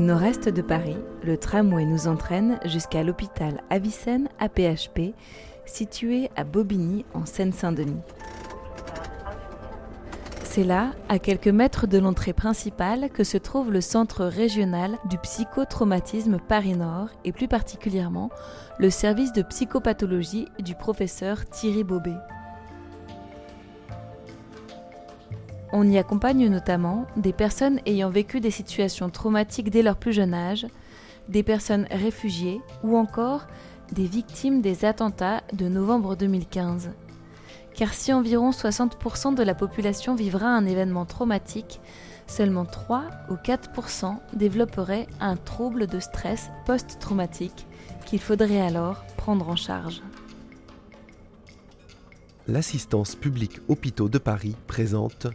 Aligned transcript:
Au 0.00 0.02
nord-est 0.02 0.48
de 0.48 0.62
Paris, 0.62 0.96
le 1.22 1.36
tramway 1.36 1.84
nous 1.84 2.08
entraîne 2.08 2.58
jusqu'à 2.64 3.02
l'hôpital 3.02 3.62
Avicenne 3.68 4.30
APHP, 4.38 5.12
situé 5.66 6.30
à 6.36 6.44
Bobigny 6.44 7.04
en 7.12 7.26
Seine-Saint-Denis. 7.26 8.00
C'est 10.42 10.64
là, 10.64 10.92
à 11.10 11.18
quelques 11.18 11.48
mètres 11.48 11.86
de 11.86 11.98
l'entrée 11.98 12.32
principale, 12.32 13.10
que 13.10 13.24
se 13.24 13.36
trouve 13.36 13.70
le 13.70 13.82
centre 13.82 14.24
régional 14.24 14.96
du 15.04 15.18
psychotraumatisme 15.18 16.38
Paris-Nord 16.48 17.08
et 17.26 17.32
plus 17.32 17.46
particulièrement 17.46 18.30
le 18.78 18.88
service 18.88 19.34
de 19.34 19.42
psychopathologie 19.42 20.48
du 20.60 20.74
professeur 20.74 21.44
Thierry 21.44 21.84
Bobet. 21.84 22.16
On 25.72 25.88
y 25.88 25.98
accompagne 25.98 26.48
notamment 26.48 27.06
des 27.16 27.32
personnes 27.32 27.80
ayant 27.86 28.10
vécu 28.10 28.40
des 28.40 28.50
situations 28.50 29.10
traumatiques 29.10 29.70
dès 29.70 29.82
leur 29.82 29.96
plus 29.96 30.12
jeune 30.12 30.34
âge, 30.34 30.66
des 31.28 31.42
personnes 31.42 31.86
réfugiées 31.90 32.60
ou 32.82 32.96
encore 32.96 33.46
des 33.92 34.06
victimes 34.06 34.60
des 34.60 34.84
attentats 34.84 35.42
de 35.52 35.68
novembre 35.68 36.16
2015 36.16 36.90
car 37.74 37.94
si 37.94 38.12
environ 38.12 38.50
60% 38.50 39.34
de 39.34 39.42
la 39.42 39.54
population 39.54 40.14
vivra 40.14 40.48
un 40.48 40.66
événement 40.66 41.06
traumatique, 41.06 41.80
seulement 42.26 42.64
3 42.64 43.04
ou 43.30 43.34
4% 43.34 44.16
développeraient 44.34 45.06
un 45.20 45.36
trouble 45.36 45.86
de 45.86 46.00
stress 46.00 46.50
post-traumatique 46.66 47.66
qu'il 48.06 48.20
faudrait 48.20 48.60
alors 48.60 49.04
prendre 49.16 49.48
en 49.48 49.56
charge. 49.56 50.02
L'assistance 52.48 53.14
publique 53.14 53.60
hôpitaux 53.68 54.08
de 54.08 54.18
Paris 54.18 54.56
présente 54.66 55.28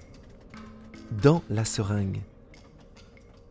Dans 1.11 1.43
la 1.49 1.65
seringue, 1.65 2.21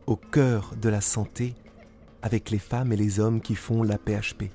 au 0.07 0.17
cœur 0.17 0.75
de 0.81 0.89
la 0.89 1.01
santé, 1.01 1.55
avec 2.23 2.51
les 2.51 2.59
femmes 2.59 2.93
et 2.93 2.97
les 2.97 3.21
hommes 3.21 3.41
qui 3.41 3.55
font 3.55 3.83
la 3.83 3.99
PHP 3.99 4.51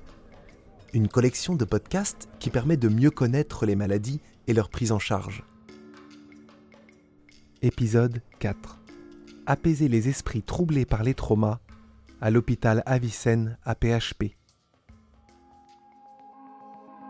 une 0.92 1.08
collection 1.08 1.54
de 1.54 1.64
podcasts 1.64 2.28
qui 2.38 2.50
permet 2.50 2.76
de 2.76 2.88
mieux 2.88 3.10
connaître 3.10 3.66
les 3.66 3.76
maladies 3.76 4.20
et 4.46 4.54
leur 4.54 4.68
prise 4.68 4.92
en 4.92 4.98
charge. 4.98 5.44
Épisode 7.62 8.22
4 8.38 8.78
Apaiser 9.46 9.88
les 9.88 10.08
esprits 10.08 10.42
troublés 10.42 10.84
par 10.84 11.02
les 11.02 11.14
traumas 11.14 11.60
à 12.20 12.30
l'hôpital 12.30 12.82
Avicenne 12.86 13.58
à 13.64 13.74
PHP. 13.74 14.34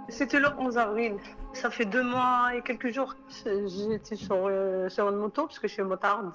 C'était 0.08 0.40
le 0.40 0.48
11 0.58 0.78
avril. 0.78 1.16
Ça 1.52 1.70
fait 1.70 1.84
deux 1.84 2.02
mois 2.02 2.50
et 2.54 2.62
quelques 2.62 2.90
jours. 2.90 3.14
J'étais 3.44 4.16
sur, 4.16 4.46
euh, 4.46 4.88
sur 4.88 5.08
une 5.08 5.16
moto 5.16 5.46
parce 5.46 5.58
que 5.58 5.68
je 5.68 5.74
suis 5.74 5.82
motarde. 5.82 6.32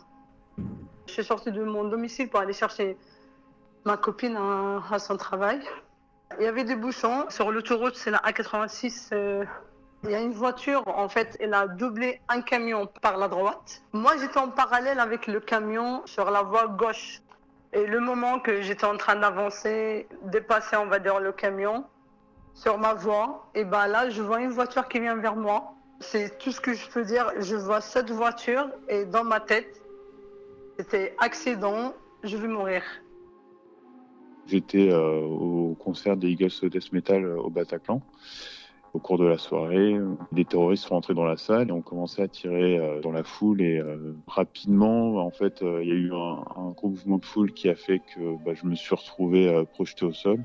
Je 1.07 1.13
suis 1.13 1.23
sortie 1.23 1.51
de 1.51 1.63
mon 1.63 1.85
domicile 1.85 2.29
pour 2.29 2.39
aller 2.39 2.53
chercher 2.53 2.97
ma 3.85 3.97
copine 3.97 4.37
à 4.37 4.99
son 4.99 5.17
travail. 5.17 5.61
Il 6.39 6.43
y 6.43 6.47
avait 6.47 6.63
des 6.63 6.75
bouchons. 6.75 7.25
Sur 7.29 7.51
l'autoroute, 7.51 7.95
c'est 7.95 8.11
la 8.11 8.17
A86. 8.19 9.09
Euh, 9.13 9.45
il 10.03 10.11
y 10.11 10.15
a 10.15 10.19
une 10.19 10.33
voiture, 10.33 10.83
en 10.87 11.09
fait, 11.09 11.37
elle 11.39 11.53
a 11.53 11.67
doublé 11.67 12.21
un 12.27 12.41
camion 12.41 12.87
par 13.01 13.17
la 13.17 13.27
droite. 13.27 13.81
Moi, 13.93 14.17
j'étais 14.19 14.37
en 14.37 14.49
parallèle 14.49 14.99
avec 14.99 15.27
le 15.27 15.39
camion 15.39 16.03
sur 16.05 16.29
la 16.29 16.43
voie 16.43 16.67
gauche. 16.67 17.21
Et 17.73 17.85
le 17.87 17.99
moment 17.99 18.39
que 18.39 18.61
j'étais 18.61 18.85
en 18.85 18.97
train 18.97 19.15
d'avancer, 19.15 20.07
dépasser, 20.23 20.75
on 20.77 20.85
va 20.85 20.99
dire, 20.99 21.19
le 21.19 21.31
camion 21.31 21.85
sur 22.55 22.77
ma 22.77 22.93
voie, 22.93 23.49
et 23.53 23.65
ben 23.65 23.85
là, 23.87 24.09
je 24.09 24.21
vois 24.21 24.41
une 24.41 24.49
voiture 24.49 24.87
qui 24.87 24.99
vient 24.99 25.15
vers 25.15 25.35
moi. 25.35 25.73
C'est 25.99 26.37
tout 26.39 26.51
ce 26.51 26.61
que 26.61 26.73
je 26.73 26.89
peux 26.89 27.03
dire. 27.03 27.31
Je 27.39 27.55
vois 27.55 27.81
cette 27.81 28.09
voiture 28.09 28.69
et 28.89 29.05
dans 29.05 29.23
ma 29.23 29.39
tête, 29.39 29.81
c'était 30.77 31.13
accident, 31.19 31.93
je 32.23 32.37
vais 32.37 32.47
mourir. 32.47 32.81
J'étais 34.47 34.89
euh, 34.89 35.21
au 35.21 35.75
concert 35.79 36.17
des 36.17 36.29
Eagles 36.29 36.51
Death 36.63 36.91
Metal 36.91 37.23
euh, 37.23 37.37
au 37.37 37.49
Bataclan. 37.49 38.01
Au 38.93 38.99
cours 38.99 39.17
de 39.17 39.25
la 39.25 39.37
soirée, 39.37 39.97
des 40.31 40.45
terroristes 40.45 40.85
sont 40.85 40.95
entrés 40.95 41.13
dans 41.13 41.25
la 41.25 41.35
salle 41.35 41.67
et 41.67 41.71
ont 41.73 41.81
commencé 41.81 42.21
à 42.21 42.29
tirer 42.29 42.77
euh, 42.77 43.01
dans 43.01 43.11
la 43.11 43.25
foule. 43.25 43.61
Et 43.61 43.81
rapidement, 44.27 45.17
en 45.17 45.31
fait, 45.31 45.61
il 45.61 45.87
y 45.87 45.91
a 45.91 45.95
eu 45.95 46.13
un, 46.13 46.71
gros 46.77 46.87
mouvement 46.87 47.17
de 47.17 47.25
foule 47.25 47.51
qui 47.51 47.67
a 47.67 47.75
fait 47.75 47.99
que 47.99 48.41
bah, 48.45 48.53
je 48.53 48.65
me 48.65 48.75
suis 48.75 48.95
retrouvé 48.95 49.65
projeté 49.73 50.05
au 50.05 50.13
sol. 50.13 50.39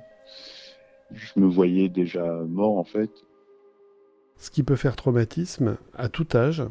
Je 1.13 1.41
me 1.41 1.47
voyais 1.47 1.89
déjà 1.89 2.25
mort, 2.49 2.79
en 2.79 2.85
fait. 2.85 3.11
Ce 4.37 4.51
qui 4.51 4.63
peut 4.63 4.77
faire 4.77 4.97
traumatisme 4.97 5.77
à 5.95 6.09
tout 6.09 6.27
âge, 6.35 6.63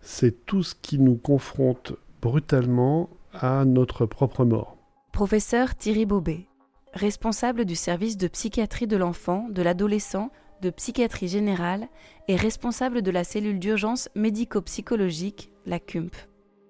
c'est 0.00 0.44
tout 0.44 0.62
ce 0.62 0.74
qui 0.74 0.98
nous 0.98 1.16
confronte 1.16 1.94
brutalement 2.20 3.08
à 3.32 3.64
notre 3.64 4.06
propre 4.06 4.44
mort. 4.44 4.76
Professeur 5.12 5.74
Thierry 5.74 6.04
Bobet, 6.04 6.46
responsable 6.92 7.64
du 7.64 7.74
service 7.74 8.16
de 8.16 8.28
psychiatrie 8.28 8.86
de 8.86 8.96
l'enfant, 8.96 9.48
de 9.50 9.62
l'adolescent, 9.62 10.30
de 10.62 10.70
psychiatrie 10.70 11.28
générale 11.28 11.88
et 12.28 12.36
responsable 12.36 13.02
de 13.02 13.10
la 13.10 13.24
cellule 13.24 13.58
d'urgence 13.58 14.08
médico-psychologique, 14.14 15.50
la 15.66 15.78
CUMP. 15.78 16.14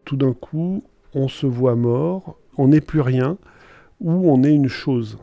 Tout 0.05 0.17
d'un 0.17 0.33
coup, 0.33 0.85
on 1.15 1.29
se 1.29 1.47
voit 1.47 1.77
mort, 1.77 2.39
on 2.57 2.69
n'est 2.69 2.81
plus 2.81 3.01
rien, 3.01 3.39
ou 4.01 4.31
on 4.31 4.43
est 4.43 4.55
une 4.55 4.69
chose. 4.69 5.19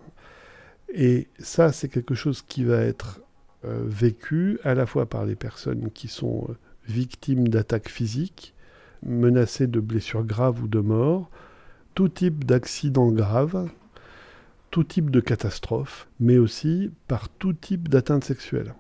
Et 0.94 1.28
ça, 1.40 1.72
c'est 1.72 1.90
quelque 1.90 2.14
chose 2.14 2.44
qui 2.48 2.64
va 2.64 2.78
être 2.78 3.20
euh, 3.66 3.82
vécu 3.86 4.60
à 4.64 4.76
la 4.76 4.86
fois 4.86 5.08
par 5.08 5.26
les 5.26 5.36
personnes 5.36 5.90
qui 5.92 6.08
sont 6.08 6.46
euh, 6.50 6.54
victimes 6.88 7.48
d'attaques 7.48 7.90
physiques, 7.90 8.54
menacées 9.04 9.68
de 9.68 9.80
blessures 9.80 10.24
graves 10.24 10.62
ou 10.62 10.68
de 10.68 10.80
mort, 10.80 11.30
tout 11.96 12.10
type 12.10 12.44
d'accidents 12.44 13.12
graves, 13.12 13.70
tout 14.70 14.84
type 14.84 15.10
de 15.10 15.20
catastrophe, 15.20 16.08
mais 16.20 16.38
aussi 16.38 16.92
par 17.08 17.28
tout 17.28 17.54
type 17.54 17.90
d'atteinte 17.90 18.24
sexuelle. 18.24 18.76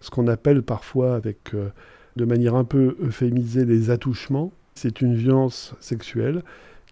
Ce 0.00 0.10
qu'on 0.10 0.28
appelle 0.28 0.62
parfois, 0.62 1.16
avec, 1.16 1.54
euh, 1.54 1.70
de 2.14 2.24
manière 2.24 2.54
un 2.54 2.64
peu 2.64 2.96
euphémisée, 3.00 3.64
les 3.64 3.90
attouchements, 3.90 4.52
c'est 4.74 5.00
une 5.00 5.16
violence 5.16 5.74
sexuelle 5.80 6.42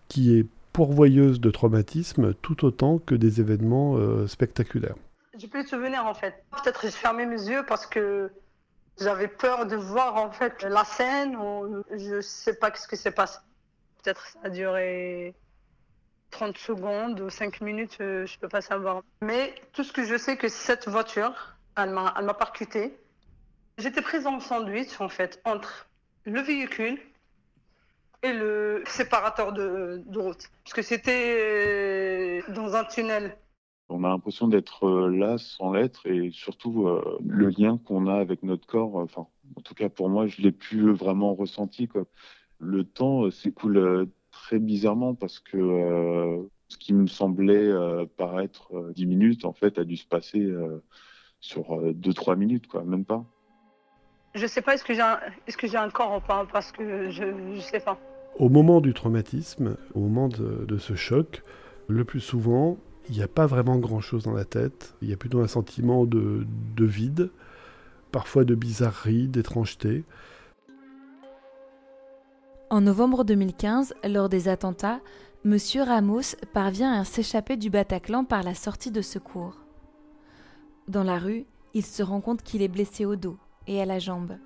qui 0.08 0.36
est 0.36 0.46
pourvoyeuse 0.74 1.40
de 1.40 1.50
traumatisme 1.50 2.34
tout 2.34 2.66
autant 2.66 2.98
que 2.98 3.14
des 3.14 3.40
événements 3.40 3.96
euh, 3.96 4.26
spectaculaires. 4.26 4.96
J'ai 5.38 5.48
plus 5.48 5.62
de 5.62 5.68
souvenirs 5.68 6.04
en 6.04 6.14
fait. 6.14 6.44
Peut-être 6.50 6.82
j'ai 6.82 6.90
fermé 6.90 7.24
mes 7.24 7.42
yeux 7.48 7.64
parce 7.66 7.86
que 7.86 8.30
j'avais 9.00 9.28
peur 9.28 9.66
de 9.66 9.76
voir 9.76 10.16
en 10.16 10.30
fait 10.30 10.62
la 10.62 10.84
scène 10.84 11.36
ou 11.36 11.82
je 11.96 12.20
sais 12.20 12.54
pas 12.54 12.74
ce 12.74 12.86
qui 12.86 12.96
s'est 12.96 13.12
passé. 13.12 13.38
Peut-être 14.02 14.26
ça 14.26 14.40
a 14.42 14.50
duré 14.50 15.34
30 16.30 16.58
secondes 16.58 17.20
ou 17.20 17.30
5 17.30 17.60
minutes, 17.60 17.96
euh, 18.00 18.26
je 18.26 18.34
ne 18.34 18.40
peux 18.40 18.48
pas 18.48 18.60
savoir. 18.60 19.02
Mais 19.22 19.54
tout 19.72 19.84
ce 19.84 19.92
que 19.92 20.04
je 20.04 20.18
sais, 20.18 20.36
que 20.36 20.48
cette 20.48 20.88
voiture, 20.88 21.56
elle 21.76 21.90
m'a 21.90 22.34
percuté. 22.34 22.98
J'étais 23.78 24.02
prise 24.02 24.26
en 24.26 24.40
sandwich, 24.40 25.00
en 25.00 25.08
fait, 25.08 25.40
entre 25.44 25.86
le 26.24 26.40
véhicule 26.40 26.98
et 28.24 28.32
le 28.32 28.82
séparateur 28.86 29.52
de, 29.52 30.02
route. 30.16 30.50
Parce 30.64 30.74
que 30.74 30.82
c'était 30.82 31.36
euh, 31.38 32.52
dans 32.52 32.74
un 32.74 32.84
tunnel. 32.84 33.36
On 33.88 34.02
a 34.02 34.08
l'impression 34.08 34.48
d'être 34.48 34.86
euh, 34.86 35.08
là 35.10 35.38
sans 35.38 35.72
l'être 35.72 36.06
et 36.06 36.30
surtout 36.32 36.88
le 37.24 37.48
lien 37.50 37.78
qu'on 37.78 38.08
a 38.08 38.14
avec 38.14 38.42
notre 38.42 38.66
corps. 38.66 38.96
Enfin, 38.96 39.26
en 39.56 39.60
tout 39.60 39.74
cas 39.74 39.88
pour 39.88 40.08
moi, 40.08 40.26
je 40.26 40.42
l'ai 40.42 40.52
plus 40.52 40.92
vraiment 40.92 41.34
ressenti. 41.34 41.86
Quoi. 41.86 42.04
Le 42.58 42.84
temps 42.84 43.30
s'écoule 43.30 44.08
très 44.34 44.58
bizarrement 44.58 45.14
parce 45.14 45.38
que 45.38 45.56
euh, 45.56 46.42
ce 46.68 46.76
qui 46.76 46.92
me 46.92 47.06
semblait 47.06 47.54
euh, 47.54 48.04
paraître 48.16 48.72
10 48.94 49.04
euh, 49.04 49.06
minutes, 49.06 49.44
en 49.44 49.52
fait, 49.52 49.78
a 49.78 49.84
dû 49.84 49.96
se 49.96 50.06
passer 50.06 50.46
sur 51.40 51.80
2-3 51.80 52.36
minutes, 52.36 52.66
quoi, 52.66 52.84
même 52.84 53.04
pas. 53.04 53.24
Je 54.34 54.46
sais 54.46 54.62
pas, 54.62 54.74
est-ce 54.74 54.84
que 54.84 54.94
j'ai 54.94 55.00
un, 55.00 55.20
est-ce 55.46 55.56
que 55.56 55.68
j'ai 55.68 55.76
un 55.76 55.90
corps 55.90 56.16
ou 56.16 56.20
pas, 56.20 56.44
parce 56.52 56.72
que 56.72 57.10
je, 57.10 57.54
je 57.54 57.60
sais 57.60 57.80
pas. 57.80 57.98
Au 58.38 58.48
moment 58.48 58.80
du 58.80 58.94
traumatisme, 58.94 59.76
au 59.94 60.00
moment 60.00 60.28
de, 60.28 60.78
ce 60.78 60.94
choc, 60.94 61.42
le 61.88 62.04
plus 62.04 62.20
souvent, 62.20 62.76
il 63.08 63.16
n'y 63.16 63.22
a 63.22 63.28
pas 63.28 63.46
vraiment 63.46 63.76
grand-chose 63.78 64.24
dans 64.24 64.32
la 64.32 64.44
tête. 64.44 64.94
Il 65.02 65.08
y 65.08 65.12
a 65.12 65.16
plutôt 65.16 65.40
un 65.40 65.46
sentiment 65.46 66.04
de, 66.04 66.46
de 66.76 66.84
vide, 66.84 67.30
parfois 68.10 68.44
de 68.44 68.54
bizarrerie, 68.54 69.28
d'étrangeté. 69.28 70.04
En 72.70 72.80
novembre 72.80 73.24
2015, 73.24 73.94
lors 74.04 74.28
des 74.28 74.48
attentats, 74.48 75.00
M. 75.44 75.58
Ramos 75.86 76.34
parvient 76.52 76.92
à 76.92 77.04
s'échapper 77.04 77.56
du 77.56 77.70
Bataclan 77.70 78.24
par 78.24 78.42
la 78.42 78.54
sortie 78.54 78.90
de 78.90 79.02
secours. 79.02 79.58
Dans 80.88 81.04
la 81.04 81.18
rue, 81.18 81.44
il 81.74 81.84
se 81.84 82.02
rend 82.02 82.20
compte 82.20 82.42
qu'il 82.42 82.62
est 82.62 82.68
blessé 82.68 83.04
au 83.04 83.14
dos 83.14 83.36
et 83.66 83.80
à 83.80 83.84
la 83.84 83.98
jambe. 83.98 84.38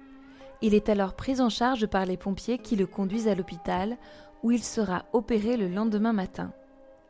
Il 0.61 0.75
est 0.75 0.89
alors 0.89 1.15
pris 1.15 1.41
en 1.41 1.49
charge 1.49 1.87
par 1.87 2.05
les 2.05 2.17
pompiers 2.17 2.59
qui 2.59 2.77
le 2.77 2.87
conduisent 2.87 3.29
à 3.29 3.35
l'hôpital 3.35 3.97
où 4.43 4.51
il 4.51 4.63
sera 4.63 5.05
opéré 5.13 5.57
le 5.57 5.69
lendemain 5.69 6.13
matin. 6.13 6.53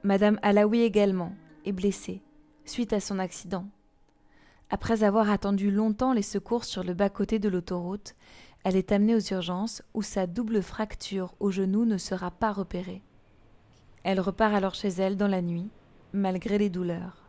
Madame 0.02 0.38
Alaoui 0.42 0.82
également 0.82 1.32
est 1.64 1.72
blessée 1.72 2.22
suite 2.64 2.92
à 2.92 3.00
son 3.00 3.18
accident. 3.18 3.66
Après 4.70 5.02
avoir 5.02 5.30
attendu 5.30 5.70
longtemps 5.70 6.12
les 6.12 6.22
secours 6.22 6.64
sur 6.64 6.84
le 6.84 6.92
bas-côté 6.92 7.38
de 7.38 7.48
l'autoroute, 7.48 8.14
elle 8.64 8.76
est 8.76 8.92
amenée 8.92 9.14
aux 9.14 9.32
urgences 9.32 9.82
où 9.94 10.02
sa 10.02 10.26
double 10.26 10.62
fracture 10.62 11.34
au 11.40 11.50
genou 11.50 11.86
ne 11.86 11.96
sera 11.96 12.30
pas 12.30 12.52
repérée. 12.52 13.02
Elle 14.04 14.20
repart 14.20 14.54
alors 14.54 14.74
chez 14.74 14.88
elle 14.88 15.16
dans 15.16 15.28
la 15.28 15.40
nuit, 15.40 15.70
malgré 16.12 16.58
les 16.58 16.68
douleurs. 16.68 17.27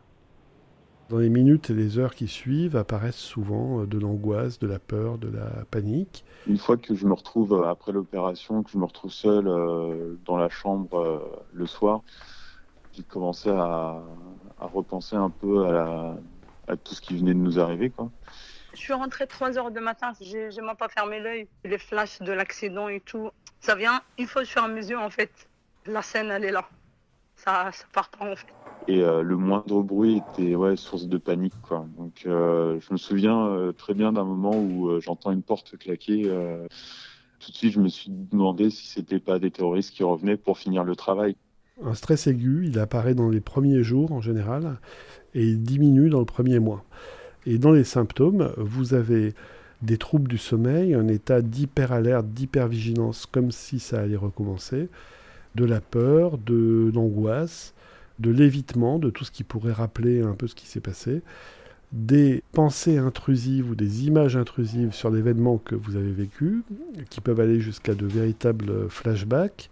Dans 1.10 1.18
les 1.18 1.28
minutes 1.28 1.70
et 1.70 1.74
les 1.74 1.98
heures 1.98 2.14
qui 2.14 2.28
suivent 2.28 2.76
apparaissent 2.76 3.16
souvent 3.16 3.80
euh, 3.80 3.86
de 3.86 3.98
l'angoisse, 3.98 4.60
de 4.60 4.68
la 4.68 4.78
peur, 4.78 5.18
de 5.18 5.28
la 5.28 5.64
panique. 5.68 6.24
Une 6.46 6.56
fois 6.56 6.76
que 6.76 6.94
je 6.94 7.04
me 7.04 7.14
retrouve 7.14 7.52
euh, 7.52 7.68
après 7.68 7.90
l'opération, 7.90 8.62
que 8.62 8.70
je 8.70 8.78
me 8.78 8.84
retrouve 8.84 9.10
seul 9.10 9.48
euh, 9.48 10.14
dans 10.24 10.36
la 10.36 10.48
chambre 10.48 11.40
le 11.52 11.66
soir, 11.66 12.02
j'ai 12.92 13.02
commencé 13.02 13.50
à, 13.50 14.00
repenser 14.60 15.16
un 15.16 15.30
peu 15.30 15.66
à, 15.66 16.16
tout 16.84 16.94
ce 16.94 17.00
qui 17.00 17.16
venait 17.16 17.34
de 17.34 17.40
nous 17.40 17.58
arriver. 17.58 17.90
Quoi. 17.90 18.08
Je 18.72 18.78
suis 18.78 18.92
rentrée 18.92 19.26
3 19.26 19.58
heures 19.58 19.72
du 19.72 19.80
matin, 19.80 20.12
j'ai 20.20 20.48
même 20.62 20.76
pas 20.78 20.88
fermé 20.88 21.18
l'œil. 21.18 21.48
Les 21.64 21.78
flashs 21.78 22.20
de 22.20 22.30
l'accident 22.30 22.86
et 22.86 23.00
tout, 23.00 23.30
ça 23.58 23.74
vient 23.74 24.00
une 24.16 24.28
fois 24.28 24.44
sur 24.44 24.68
mesure 24.68 25.00
en 25.00 25.10
fait. 25.10 25.32
La 25.86 26.02
scène, 26.02 26.30
elle 26.30 26.44
est 26.44 26.52
là. 26.52 26.68
Ça, 27.34 27.72
ça 27.72 27.84
part 27.92 28.10
pas 28.10 28.30
en 28.30 28.36
fait. 28.36 28.46
Et 28.90 29.04
euh, 29.04 29.22
le 29.22 29.36
moindre 29.36 29.84
bruit 29.84 30.20
était 30.34 30.56
source 30.74 31.06
de 31.06 31.16
panique. 31.16 31.54
Donc 31.96 32.24
euh, 32.26 32.80
je 32.80 32.92
me 32.92 32.98
souviens 32.98 33.46
euh, 33.46 33.70
très 33.70 33.94
bien 33.94 34.12
d'un 34.12 34.24
moment 34.24 34.60
où 34.60 34.98
j'entends 35.00 35.30
une 35.30 35.42
porte 35.42 35.78
claquer. 35.78 36.24
tout 37.38 37.52
de 37.52 37.56
suite, 37.56 37.72
je 37.72 37.78
me 37.78 37.88
suis 37.88 38.10
demandé 38.10 38.68
si 38.68 38.88
c'était 38.88 39.20
pas 39.20 39.38
des 39.38 39.52
terroristes 39.52 39.94
qui 39.94 40.02
revenaient 40.02 40.36
pour 40.36 40.58
finir 40.58 40.82
le 40.82 40.96
travail. 40.96 41.36
Un 41.84 41.94
stress 41.94 42.26
aigu, 42.26 42.66
il 42.66 42.80
apparaît 42.80 43.14
dans 43.14 43.28
les 43.28 43.40
premiers 43.40 43.84
jours 43.84 44.10
en 44.10 44.20
général 44.20 44.80
et 45.34 45.44
il 45.44 45.62
diminue 45.62 46.10
dans 46.10 46.18
le 46.18 46.24
premier 46.24 46.58
mois. 46.58 46.84
Et 47.46 47.58
dans 47.58 47.70
les 47.70 47.84
symptômes, 47.84 48.52
vous 48.56 48.92
avez 48.92 49.34
des 49.82 49.98
troubles 49.98 50.28
du 50.28 50.36
sommeil, 50.36 50.94
un 50.94 51.06
état 51.06 51.42
d'hyperalerte, 51.42 52.26
d'hypervigilance, 52.26 53.26
comme 53.26 53.52
si 53.52 53.78
ça 53.78 54.00
allait 54.00 54.16
recommencer, 54.16 54.88
de 55.54 55.64
la 55.64 55.80
peur, 55.80 56.38
de 56.38 56.90
l'angoisse, 56.92 57.72
de 58.20 58.30
l'évitement, 58.30 58.98
de 58.98 59.10
tout 59.10 59.24
ce 59.24 59.30
qui 59.30 59.44
pourrait 59.44 59.72
rappeler 59.72 60.22
un 60.22 60.34
peu 60.34 60.46
ce 60.46 60.54
qui 60.54 60.66
s'est 60.66 60.80
passé, 60.80 61.22
des 61.92 62.42
pensées 62.52 62.98
intrusives 62.98 63.70
ou 63.70 63.74
des 63.74 64.06
images 64.06 64.36
intrusives 64.36 64.92
sur 64.92 65.10
l'événement 65.10 65.58
que 65.58 65.74
vous 65.74 65.96
avez 65.96 66.12
vécu, 66.12 66.62
qui 67.08 67.20
peuvent 67.20 67.40
aller 67.40 67.60
jusqu'à 67.60 67.94
de 67.94 68.06
véritables 68.06 68.88
flashbacks. 68.88 69.70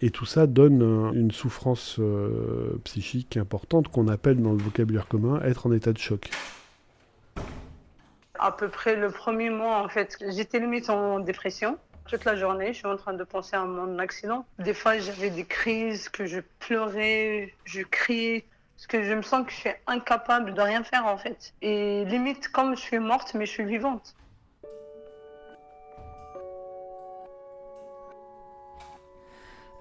Et 0.00 0.10
tout 0.10 0.24
ça 0.24 0.46
donne 0.46 0.82
une 1.14 1.30
souffrance 1.30 1.96
euh, 2.00 2.80
psychique 2.84 3.36
importante 3.36 3.86
qu'on 3.86 4.08
appelle 4.08 4.40
dans 4.40 4.52
le 4.52 4.58
vocabulaire 4.58 5.06
commun 5.06 5.40
être 5.42 5.66
en 5.66 5.72
état 5.72 5.92
de 5.92 5.98
choc. 5.98 6.28
À 8.38 8.50
peu 8.50 8.68
près 8.68 8.96
le 8.96 9.10
premier 9.10 9.50
mois, 9.50 9.80
en 9.84 9.88
fait, 9.88 10.16
j'étais 10.34 10.58
limite 10.58 10.90
en 10.90 11.20
dépression 11.20 11.78
toute 12.12 12.26
la 12.26 12.36
journée, 12.36 12.74
je 12.74 12.78
suis 12.78 12.86
en 12.86 12.98
train 12.98 13.14
de 13.14 13.24
penser 13.24 13.56
à 13.56 13.64
mon 13.64 13.98
accident. 13.98 14.44
Des 14.58 14.74
fois, 14.74 14.98
j'avais 14.98 15.30
des 15.30 15.46
crises, 15.46 16.10
que 16.10 16.26
je 16.26 16.40
pleurais, 16.58 17.54
je 17.64 17.80
criais, 17.80 18.44
parce 18.76 18.86
que 18.86 19.02
je 19.02 19.14
me 19.14 19.22
sens 19.22 19.46
que 19.46 19.50
je 19.50 19.56
suis 19.56 19.70
incapable 19.86 20.52
de 20.52 20.60
rien 20.60 20.84
faire 20.84 21.06
en 21.06 21.16
fait. 21.16 21.54
Et 21.62 22.04
limite, 22.04 22.48
comme 22.48 22.76
je 22.76 22.82
suis 22.82 22.98
morte, 22.98 23.32
mais 23.32 23.46
je 23.46 23.52
suis 23.52 23.64
vivante. 23.64 24.14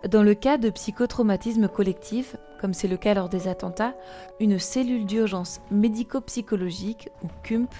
Dans 0.07 0.23
le 0.23 0.33
cas 0.33 0.57
de 0.57 0.69
psychotraumatisme 0.69 1.67
collectif, 1.67 2.37
comme 2.61 2.73
c'est 2.73 2.87
le 2.87 2.95
cas 2.95 3.13
lors 3.13 3.27
des 3.27 3.49
attentats, 3.49 3.93
une 4.39 4.57
cellule 4.57 5.05
d'urgence 5.05 5.59
médico-psychologique, 5.69 7.09
ou 7.23 7.27
CUMP, 7.43 7.73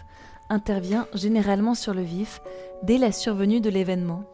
intervient 0.50 1.07
généralement 1.13 1.74
sur 1.74 1.94
le 1.94 2.01
vif 2.01 2.42
dès 2.83 2.97
la 2.97 3.13
survenue 3.13 3.62
de 3.62 3.69
l'événement. 3.69 4.25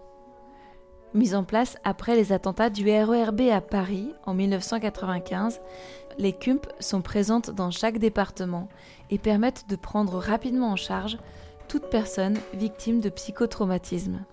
Mise 1.14 1.36
en 1.36 1.44
place 1.44 1.78
après 1.84 2.16
les 2.16 2.32
attentats 2.32 2.70
du 2.70 2.90
RERB 2.90 3.42
à 3.52 3.62
Paris 3.62 4.14
en 4.26 4.34
1995, 4.34 5.62
les 6.18 6.34
CUMP 6.34 6.68
sont 6.80 7.02
présentes 7.02 7.50
dans 7.50 7.72
chaque 7.72 7.98
département 7.98 8.68
et 9.10 9.18
permettent 9.18 9.66
de 9.70 9.76
prendre 9.76 10.18
rapidement 10.18 10.72
en 10.72 10.76
charge 10.76 11.18
toute 11.68 11.90
personne 11.90 12.38
victime 12.54 13.00
de 13.00 13.10
psychotraumatisme. 13.10 14.26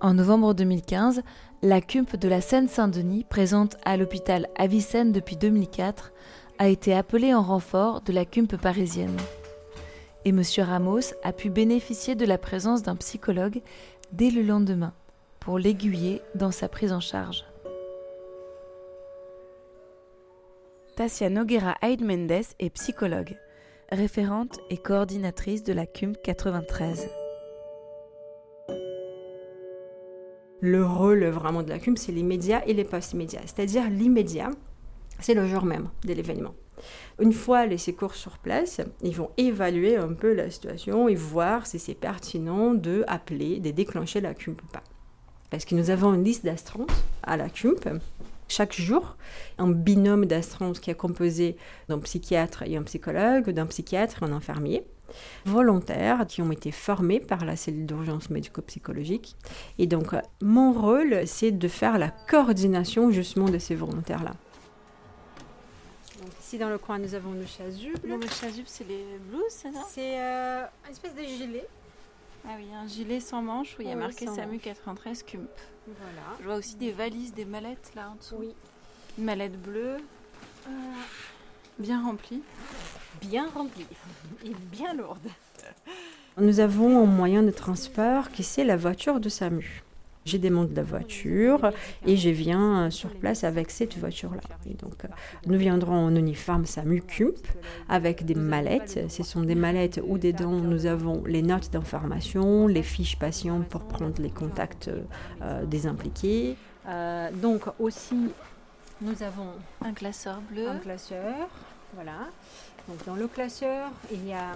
En 0.00 0.14
novembre 0.14 0.54
2015, 0.54 1.22
la 1.62 1.80
CUMP 1.80 2.16
de 2.16 2.28
la 2.28 2.40
Seine-Saint-Denis, 2.40 3.24
présente 3.24 3.76
à 3.84 3.96
l'hôpital 3.96 4.48
Avicenne 4.56 5.12
depuis 5.12 5.36
2004, 5.36 6.12
a 6.58 6.68
été 6.68 6.94
appelée 6.94 7.34
en 7.34 7.42
renfort 7.42 8.00
de 8.00 8.12
la 8.12 8.24
CUMP 8.24 8.56
parisienne 8.56 9.16
et 10.24 10.30
M. 10.30 10.42
Ramos 10.58 11.14
a 11.22 11.32
pu 11.32 11.50
bénéficier 11.50 12.14
de 12.14 12.24
la 12.24 12.38
présence 12.38 12.82
d'un 12.82 12.96
psychologue 12.96 13.60
dès 14.12 14.30
le 14.30 14.42
lendemain 14.42 14.92
pour 15.42 15.58
l'aiguiller 15.58 16.22
dans 16.36 16.52
sa 16.52 16.68
prise 16.68 16.92
en 16.92 17.00
charge. 17.00 17.44
Tassia 20.94 21.30
Noguera 21.30 21.74
Aid 21.82 22.00
Mendes 22.04 22.44
est 22.60 22.70
psychologue, 22.70 23.36
référente 23.90 24.60
et 24.70 24.76
coordinatrice 24.76 25.64
de 25.64 25.72
la 25.72 25.84
CUM 25.84 26.14
93. 26.22 27.08
Le 30.60 30.86
rôle 30.86 31.24
vraiment 31.24 31.64
de 31.64 31.70
la 31.70 31.80
CUM, 31.80 31.96
c'est 31.96 32.12
l'immédiat 32.12 32.64
et 32.68 32.72
les 32.72 32.84
post-immédiats. 32.84 33.40
C'est-à-dire 33.44 33.90
l'immédiat, 33.90 34.50
c'est 35.18 35.34
le 35.34 35.48
jour 35.48 35.64
même 35.64 35.88
de 36.04 36.12
l'événement. 36.12 36.54
Une 37.20 37.32
fois 37.32 37.66
les 37.66 37.78
secours 37.78 38.14
sur 38.14 38.38
place, 38.38 38.80
ils 39.02 39.16
vont 39.16 39.30
évaluer 39.38 39.96
un 39.96 40.12
peu 40.12 40.34
la 40.34 40.50
situation 40.50 41.08
et 41.08 41.16
voir 41.16 41.66
si 41.66 41.80
c'est 41.80 41.94
pertinent 41.94 42.74
de 42.74 43.02
appeler, 43.08 43.58
de 43.58 43.72
déclencher 43.72 44.20
la 44.20 44.34
CUMP 44.34 44.62
ou 44.62 44.72
pas. 44.72 44.84
Parce 45.52 45.66
que 45.66 45.74
nous 45.74 45.90
avons 45.90 46.14
une 46.14 46.24
liste 46.24 46.46
d'astreintes 46.46 47.04
à 47.22 47.36
la 47.36 47.50
CUMP 47.50 48.00
chaque 48.48 48.74
jour, 48.74 49.16
un 49.58 49.68
binôme 49.70 50.26
d'astreintes 50.26 50.80
qui 50.80 50.90
est 50.90 50.94
composé 50.94 51.56
d'un 51.88 51.98
psychiatre 52.00 52.62
et 52.64 52.76
un 52.76 52.82
psychologue, 52.82 53.50
d'un 53.50 53.66
psychiatre 53.66 54.22
et 54.22 54.26
un 54.26 54.32
infirmier 54.32 54.82
volontaires 55.44 56.26
qui 56.26 56.40
ont 56.40 56.50
été 56.50 56.70
formés 56.70 57.20
par 57.20 57.44
la 57.44 57.56
cellule 57.56 57.84
d'urgence 57.84 58.30
médico-psychologique. 58.30 59.36
Et 59.78 59.86
donc, 59.86 60.14
mon 60.40 60.72
rôle, 60.72 61.26
c'est 61.26 61.50
de 61.50 61.68
faire 61.68 61.98
la 61.98 62.08
coordination 62.08 63.10
justement 63.10 63.50
de 63.50 63.58
ces 63.58 63.74
volontaires-là. 63.74 64.32
Ici 66.40 66.56
dans 66.56 66.70
le 66.70 66.78
coin, 66.78 66.98
nous 66.98 67.14
avons 67.14 67.32
le 67.32 67.44
chasuble. 67.44 68.00
le 68.08 68.26
chasuble, 68.26 68.66
c'est 68.66 68.88
les 68.88 69.04
blouses, 69.28 69.42
c'est 69.50 69.72
ça? 69.72 69.80
C'est 69.90 70.18
euh, 70.18 70.64
une 70.86 70.92
espèce 70.92 71.14
de 71.14 71.22
gilet. 71.22 71.68
Ah 72.44 72.54
oui, 72.56 72.66
un 72.74 72.86
gilet 72.86 73.20
sans 73.20 73.42
manches 73.42 73.76
où 73.78 73.82
il 73.82 73.88
y 73.88 73.92
a 73.92 73.96
marqué 73.96 74.26
SAMU 74.26 74.58
93 74.58 75.22
CUMP. 75.22 75.48
Voilà. 75.86 76.36
Je 76.40 76.44
vois 76.44 76.56
aussi 76.56 76.76
des 76.76 76.92
valises, 76.92 77.32
des 77.32 77.44
mallettes 77.44 77.92
là 77.94 78.10
en 78.10 78.16
dessous. 78.16 78.36
Oui. 78.38 78.54
Une 79.18 79.24
mallette 79.24 79.60
bleue. 79.60 79.98
Euh, 80.66 80.70
bien 81.78 82.02
remplie. 82.02 82.42
Bien 83.20 83.48
remplie 83.48 83.86
et 84.44 84.54
bien 84.72 84.94
lourde. 84.94 85.28
Nous 86.38 86.60
avons 86.60 87.02
un 87.02 87.06
moyen 87.06 87.42
de 87.42 87.50
transport 87.50 88.30
qui 88.30 88.42
c'est 88.42 88.64
la 88.64 88.76
voiture 88.76 89.20
de 89.20 89.28
SAMU. 89.28 89.82
J'ai 90.24 90.38
démonte 90.38 90.74
la 90.74 90.82
voiture 90.82 91.72
et 92.06 92.16
je 92.16 92.30
viens 92.30 92.90
sur 92.90 93.10
place 93.10 93.42
avec 93.42 93.70
cette 93.70 93.98
voiture-là. 93.98 94.42
Et 94.66 94.74
donc, 94.74 95.06
nous 95.46 95.58
viendrons 95.58 96.06
en 96.06 96.14
uniforme 96.14 96.64
SAMU 96.64 97.02
CUMP 97.02 97.34
avec 97.88 98.24
des 98.24 98.36
mallettes. 98.36 99.10
Ce 99.10 99.22
sont 99.22 99.42
des 99.42 99.56
mallettes 99.56 100.00
où 100.06 100.18
dedans 100.18 100.52
nous 100.52 100.86
avons 100.86 101.24
les 101.24 101.42
notes 101.42 101.70
d'information, 101.70 102.68
les 102.68 102.82
fiches 102.82 103.18
patients 103.18 103.62
pour 103.68 103.82
prendre 103.82 104.20
les 104.22 104.30
contacts 104.30 104.90
euh, 105.42 105.64
des 105.64 105.86
impliqués. 105.86 106.56
Euh, 106.86 107.30
donc 107.32 107.62
aussi, 107.78 108.30
nous 109.00 109.22
avons 109.22 109.48
un 109.84 109.92
classeur 109.92 110.40
bleu. 110.50 110.68
Un 110.68 110.78
classeur, 110.78 111.48
voilà. 111.94 112.28
Donc 112.88 113.04
dans 113.06 113.16
le 113.16 113.26
classeur, 113.26 113.90
il 114.12 114.26
y 114.26 114.32
a 114.32 114.52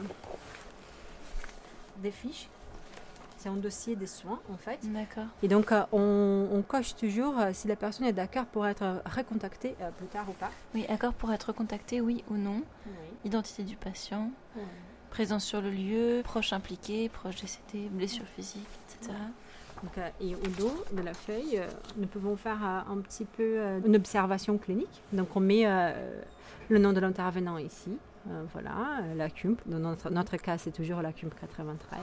des 2.03 2.11
fiches 2.11 2.49
c'est 3.47 3.53
un 3.53 3.57
dossier 3.57 3.95
des 3.95 4.09
soins 4.09 4.41
en 4.53 4.57
fait. 4.57 4.81
D'accord. 4.93 5.27
Et 5.43 5.49
donc 5.49 5.71
euh, 5.71 5.85
on, 5.93 6.63
coche 6.67 6.97
toujours 6.97 7.39
euh, 7.39 7.51
si 7.53 7.69
la 7.69 7.77
personne 7.77 8.07
est 8.07 8.13
d'accord 8.13 8.47
pour 8.47 8.67
être 8.67 9.03
recontactée 9.05 9.77
euh, 9.81 9.91
plus 9.97 10.07
tard 10.07 10.29
ou 10.29 10.33
pas. 10.33 10.51
Oui, 10.75 10.85
d'accord 10.89 11.15
pour 11.15 11.33
être 11.33 11.45
recontactée, 11.45 12.01
oui 12.01 12.25
ou 12.29 12.37
non. 12.37 12.63
Identité 13.25 13.63
du 13.63 13.77
patient, 13.77 14.31
présence 15.11 15.45
sur 15.45 15.61
le 15.61 15.71
lieu, 15.71 16.23
proche 16.25 16.53
impliqué, 16.53 17.09
proche 17.09 17.41
décédé, 17.41 17.89
blessure 17.91 18.27
physique, 18.37 18.67
etc. 18.89 19.15
Donc, 19.83 19.93
et 20.21 20.35
au 20.35 20.49
dos 20.59 20.85
de 20.93 21.03
la 21.03 21.13
feuille, 21.13 21.61
nous 21.97 22.07
pouvons 22.07 22.37
faire 22.37 22.63
un 22.63 22.99
petit 22.99 23.25
peu 23.25 23.61
une 23.85 23.97
observation 23.97 24.59
clinique. 24.59 25.03
Donc 25.13 25.35
on 25.35 25.41
met 25.41 25.65
le 26.69 26.79
nom 26.79 26.93
de 26.93 27.01
l'intervenant 27.01 27.59
ici. 27.59 27.97
voilà, 28.53 29.03
la 29.17 29.29
CUMP. 29.29 29.61
Dans 29.67 29.79
notre, 29.79 30.11
notre 30.11 30.37
cas, 30.37 30.59
c'est 30.59 30.73
toujours 30.73 31.03
la 31.03 31.13
CUMP 31.13 31.35
93 31.41 32.01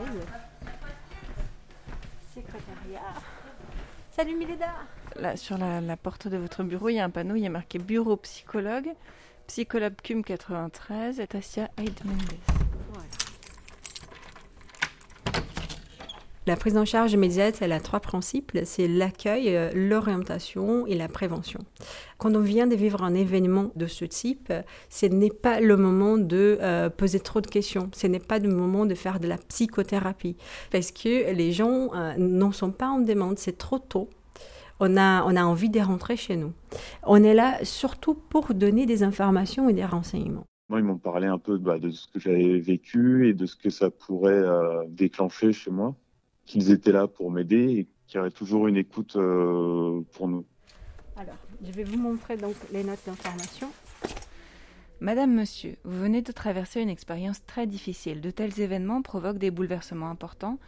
Salut 4.12 4.36
Mileda 4.36 4.74
Là, 5.16 5.38
sur 5.38 5.58
la, 5.58 5.98
porte 5.98 6.28
de 6.28 6.38
votre 6.38 6.64
bureau, 6.64 6.90
il 6.90 6.96
y 6.96 7.00
a 7.00 7.06
un 7.06 7.10
panneau, 7.10 7.36
il 7.36 7.42
y 7.42 7.48
a 7.48 7.50
marqué 7.50 7.78
bureau 7.78 8.18
psychologue, 8.18 8.90
psychologue 9.48 9.94
CUM 10.04 10.24
93, 10.24 11.20
et 11.20 11.28
Tassia. 11.28 11.70
La 16.46 16.58
prise 16.58 16.76
en 16.76 16.84
charge 16.84 17.14
immédiate, 17.14 17.60
elle 17.62 17.72
a 17.72 17.80
trois 17.80 18.02
principes. 18.02 18.52
C'est 18.66 18.90
l'accueil, 18.90 19.56
euh, 19.56 19.72
l'orientation 19.74 20.86
et 20.86 20.96
la 20.96 21.08
prévention. 21.08 21.62
Quand 22.18 22.36
on 22.36 22.42
vient 22.42 22.68
de 22.68 22.76
vivre 22.76 23.02
un 23.02 23.14
événement 23.14 23.72
de 23.78 23.88
ce 23.88 24.04
type, 24.04 24.52
ce 24.90 25.06
n'est 25.06 25.30
pas 25.30 25.62
le 25.62 25.78
moment 25.78 26.18
de 26.18 26.58
euh, 26.62 26.90
poser 26.90 27.22
trop 27.22 27.40
de 27.40 27.48
questions. 27.48 27.90
Ce 27.94 28.08
n'est 28.08 28.20
pas 28.20 28.40
le 28.40 28.50
moment 28.50 28.86
de 28.86 28.94
faire 28.94 29.22
de 29.22 29.28
la 29.30 29.38
psychothérapie. 29.38 30.36
Parce 30.70 30.92
que 30.92 31.32
les 31.32 31.54
gens 31.54 31.94
euh, 31.96 32.14
n'en 32.18 32.52
sont 32.52 32.72
pas 32.72 32.88
en 32.88 33.00
demande. 33.00 33.40
C'est 33.40 33.58
trop 33.58 33.80
tôt. 33.80 34.10
On 34.82 34.98
a, 34.98 35.24
on 35.24 35.38
a 35.38 35.44
envie 35.44 35.70
de 35.70 35.80
rentrer 35.80 36.18
chez 36.18 36.36
nous. 36.36 36.52
On 37.04 37.24
est 37.24 37.34
là 37.34 37.64
surtout 37.64 38.16
pour 38.16 38.54
donner 38.54 38.86
des 38.86 39.04
informations 39.04 39.70
et 39.70 39.74
des 39.74 39.86
renseignements. 39.86 40.44
Moi, 40.68 40.80
ils 40.80 40.86
m'ont 40.86 40.98
parlé 40.98 41.28
un 41.28 41.38
peu 41.38 41.58
bah, 41.58 41.80
de 41.80 41.90
ce 41.90 42.08
que 42.08 42.20
j'avais 42.20 42.60
vécu 42.60 43.30
et 43.30 43.34
de 43.34 43.46
ce 43.46 43.56
que 43.56 43.70
ça 43.70 43.90
pourrait 43.90 44.44
déclencher 44.90 45.54
chez 45.54 45.72
moi 45.72 45.96
qu'ils 46.46 46.72
étaient 46.72 46.92
là 46.92 47.08
pour 47.08 47.32
m'aider 47.32 47.80
et 47.80 47.88
qu'il 48.08 48.18
y 48.18 48.20
aurait 48.20 48.32
toujours 48.32 48.68
une 48.68 48.78
écoute 48.78 49.16
euh, 49.16 50.02
pour 50.14 50.28
nous. 50.28 50.46
Alors, 51.16 51.38
je 51.64 51.72
vais 51.72 51.84
vous 51.84 51.98
montrer 51.98 52.38
donc 52.38 52.56
les 52.72 52.84
notes 52.84 53.06
d'information. 53.06 53.70
Madame, 55.00 55.34
Monsieur, 55.34 55.76
vous 55.84 56.00
venez 56.00 56.22
de 56.22 56.32
traverser 56.32 56.82
une 56.82 56.90
expérience 56.90 57.46
très 57.46 57.68
difficile. 57.68 58.22
De 58.22 58.32
tels 58.32 58.60
événements 58.60 59.02
provoquent 59.02 59.38
des 59.38 59.52
bouleversements 59.52 60.10
importants 60.10 60.60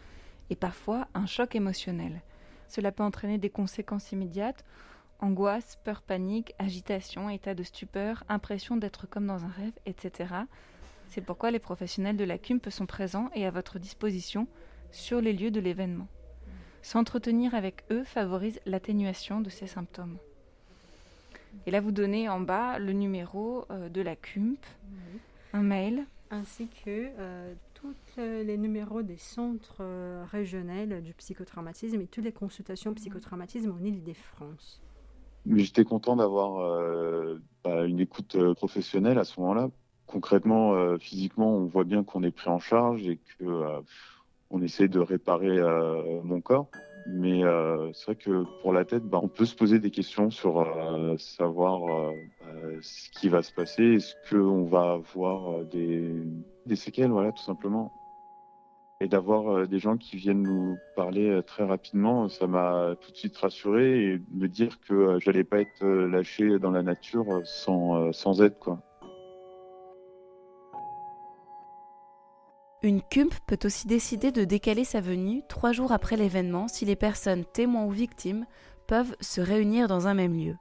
et 0.50 0.56
parfois 0.56 1.08
un 1.14 1.26
choc 1.26 1.54
émotionnel. 1.54 2.22
Cela 2.68 2.92
peut 2.92 3.02
entraîner 3.02 3.38
des 3.38 3.50
conséquences 3.50 4.12
immédiates 4.12 4.64
angoisse, 5.20 5.78
peur, 5.84 6.02
panique, 6.02 6.54
agitation, 6.58 7.30
état 7.30 7.54
de 7.54 7.62
stupeur, 7.62 8.24
impression 8.28 8.76
d'être 8.76 9.08
comme 9.08 9.26
dans 9.26 9.44
un 9.44 9.48
rêve, 9.48 9.72
etc. 9.86 10.34
C'est 11.08 11.20
pourquoi 11.20 11.50
les 11.50 11.58
professionnels 11.58 12.16
de 12.16 12.24
la 12.24 12.38
CUMP 12.38 12.68
sont 12.70 12.86
présents 12.86 13.30
et 13.34 13.46
à 13.46 13.50
votre 13.50 13.78
disposition 13.78 14.46
sur 14.90 15.20
les 15.20 15.32
lieux 15.32 15.50
de 15.50 15.60
l'événement. 15.60 16.08
S'entretenir 16.82 17.54
avec 17.54 17.84
eux 17.90 18.04
favorise 18.04 18.60
l'atténuation 18.64 19.40
de 19.40 19.50
ces 19.50 19.66
symptômes. 19.66 20.18
Et 21.66 21.70
là, 21.70 21.80
vous 21.80 21.90
donnez 21.90 22.28
en 22.28 22.38
bas 22.38 22.78
le 22.78 22.92
numéro 22.92 23.64
euh, 23.70 23.88
de 23.88 24.00
la 24.02 24.14
CUMP, 24.14 24.58
un 25.52 25.62
mail. 25.62 26.04
Ainsi 26.30 26.68
que 26.84 27.10
euh, 27.18 27.54
tous 27.74 27.94
les 28.18 28.56
numéros 28.56 29.02
des 29.02 29.16
centres 29.16 29.78
euh, 29.80 30.24
régionaux 30.30 31.00
du 31.00 31.12
psychotraumatisme 31.14 32.00
et 32.00 32.06
toutes 32.06 32.24
les 32.24 32.32
consultations 32.32 32.94
psychotraumatisme 32.94 33.72
en 33.72 33.84
Ile-de-France. 33.84 34.80
J'étais 35.48 35.84
content 35.84 36.16
d'avoir 36.16 36.60
bah, 37.64 37.84
une 37.84 38.00
écoute 38.00 38.36
professionnelle 38.54 39.18
à 39.18 39.24
ce 39.24 39.40
moment-là. 39.40 39.70
Concrètement, 40.06 40.98
physiquement, 40.98 41.52
on 41.52 41.66
voit 41.66 41.84
bien 41.84 42.02
qu'on 42.02 42.24
est 42.24 42.32
pris 42.32 42.50
en 42.50 42.58
charge 42.58 43.06
et 43.06 43.18
que 43.38 43.44
on 44.50 44.62
essaie 44.62 44.88
de 44.88 45.00
réparer 45.00 45.58
euh, 45.58 46.20
mon 46.22 46.40
corps. 46.40 46.68
Mais 47.08 47.44
euh, 47.44 47.92
c'est 47.92 48.06
vrai 48.06 48.16
que 48.16 48.42
pour 48.62 48.72
la 48.72 48.84
tête, 48.84 49.04
bah, 49.04 49.20
on 49.22 49.28
peut 49.28 49.44
se 49.44 49.54
poser 49.54 49.78
des 49.78 49.92
questions 49.92 50.30
sur 50.30 50.60
euh, 50.60 51.16
savoir 51.18 52.12
bah, 52.40 52.56
ce 52.80 53.10
qui 53.10 53.28
va 53.28 53.42
se 53.42 53.52
passer. 53.52 53.84
Est-ce 53.94 54.14
qu'on 54.28 54.64
va 54.64 54.92
avoir 54.92 55.64
des, 55.66 56.26
séquelles, 56.74 57.10
voilà, 57.10 57.30
tout 57.30 57.44
simplement. 57.44 57.92
Et 59.00 59.08
d'avoir 59.08 59.68
des 59.68 59.78
gens 59.78 59.98
qui 59.98 60.16
viennent 60.16 60.42
nous 60.42 60.78
parler 60.96 61.42
très 61.46 61.64
rapidement, 61.64 62.30
ça 62.30 62.46
m'a 62.46 62.94
tout 62.98 63.12
de 63.12 63.16
suite 63.16 63.36
rassuré 63.36 64.04
et 64.04 64.20
me 64.32 64.48
dire 64.48 64.80
que 64.80 65.18
j'allais 65.20 65.44
pas 65.44 65.60
être 65.60 65.84
lâché 65.84 66.58
dans 66.58 66.70
la 66.70 66.82
nature 66.82 67.42
sans, 67.44 68.10
sans 68.12 68.40
aide, 68.40 68.58
quoi. 68.58 68.80
Une 72.86 73.02
CUMP 73.02 73.34
peut 73.48 73.58
aussi 73.64 73.88
décider 73.88 74.30
de 74.30 74.44
décaler 74.44 74.84
sa 74.84 75.00
venue 75.00 75.42
trois 75.48 75.72
jours 75.72 75.90
après 75.90 76.16
l'événement 76.16 76.68
si 76.68 76.84
les 76.84 76.94
personnes 76.94 77.44
témoins 77.44 77.84
ou 77.84 77.90
victimes 77.90 78.46
peuvent 78.86 79.16
se 79.20 79.40
réunir 79.40 79.88
dans 79.88 80.06
un 80.06 80.14
même 80.14 80.38
lieu. 80.38 80.56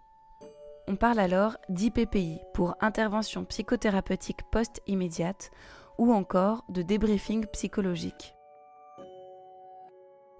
On 0.87 0.95
parle 0.95 1.19
alors 1.19 1.55
d'IPPI 1.69 2.39
pour 2.55 2.77
intervention 2.81 3.45
psychothérapeutique 3.45 4.41
post-immédiate 4.49 5.51
ou 5.99 6.11
encore 6.11 6.63
de 6.67 6.81
débriefing 6.81 7.45
psychologique. 7.53 8.33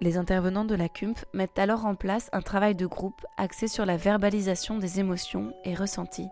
Les 0.00 0.16
intervenants 0.16 0.64
de 0.64 0.74
la 0.74 0.88
CUMP 0.88 1.24
mettent 1.34 1.60
alors 1.60 1.86
en 1.86 1.94
place 1.94 2.30
un 2.32 2.42
travail 2.42 2.74
de 2.74 2.86
groupe 2.86 3.24
axé 3.36 3.68
sur 3.68 3.86
la 3.86 3.96
verbalisation 3.96 4.78
des 4.78 4.98
émotions 4.98 5.54
et 5.62 5.76
ressentis. 5.76 6.30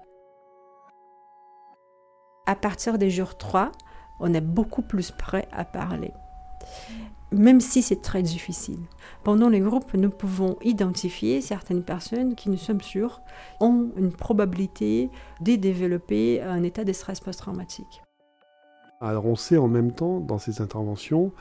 À 2.46 2.56
partir 2.56 2.98
des 2.98 3.08
jours 3.08 3.38
3, 3.38 3.70
on 4.20 4.32
est 4.34 4.40
beaucoup 4.40 4.82
plus 4.82 5.10
prêt 5.10 5.48
à 5.52 5.64
parler. 5.64 6.12
Même 7.32 7.60
si 7.60 7.82
c'est 7.82 8.00
très 8.00 8.22
difficile. 8.22 8.78
Pendant 9.24 9.48
les 9.48 9.60
groupes, 9.60 9.94
nous 9.94 10.10
pouvons 10.10 10.56
identifier 10.62 11.40
certaines 11.40 11.82
personnes 11.82 12.36
qui, 12.36 12.48
nous 12.48 12.56
sommes 12.56 12.80
sûrs, 12.80 13.22
ont 13.60 13.90
une 13.96 14.12
probabilité 14.12 15.10
de 15.40 15.56
développer 15.56 16.40
un 16.42 16.62
état 16.62 16.84
de 16.84 16.92
stress 16.92 17.20
post-traumatique. 17.20 18.02
Alors 19.00 19.26
on 19.26 19.36
sait 19.36 19.56
en 19.56 19.68
même 19.68 19.92
temps, 19.92 20.20
dans 20.20 20.38
ces 20.38 20.60
interventions, 20.60 21.32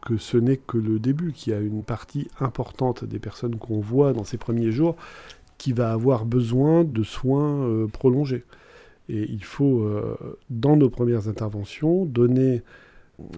que 0.00 0.16
ce 0.16 0.36
n'est 0.36 0.56
que 0.56 0.78
le 0.78 0.98
début, 0.98 1.32
qu'il 1.32 1.52
y 1.52 1.56
a 1.56 1.60
une 1.60 1.82
partie 1.82 2.28
importante 2.40 3.04
des 3.04 3.18
personnes 3.18 3.56
qu'on 3.56 3.80
voit 3.80 4.12
dans 4.12 4.24
ces 4.24 4.36
premiers 4.36 4.70
jours 4.70 4.96
qui 5.58 5.72
va 5.72 5.92
avoir 5.92 6.24
besoin 6.24 6.84
de 6.84 7.02
soins 7.02 7.64
euh, 7.64 7.86
prolongés. 7.86 8.44
Et 9.08 9.30
il 9.30 9.44
faut, 9.44 9.82
euh, 9.82 10.16
dans 10.50 10.76
nos 10.76 10.90
premières 10.90 11.28
interventions, 11.28 12.04
donner 12.04 12.62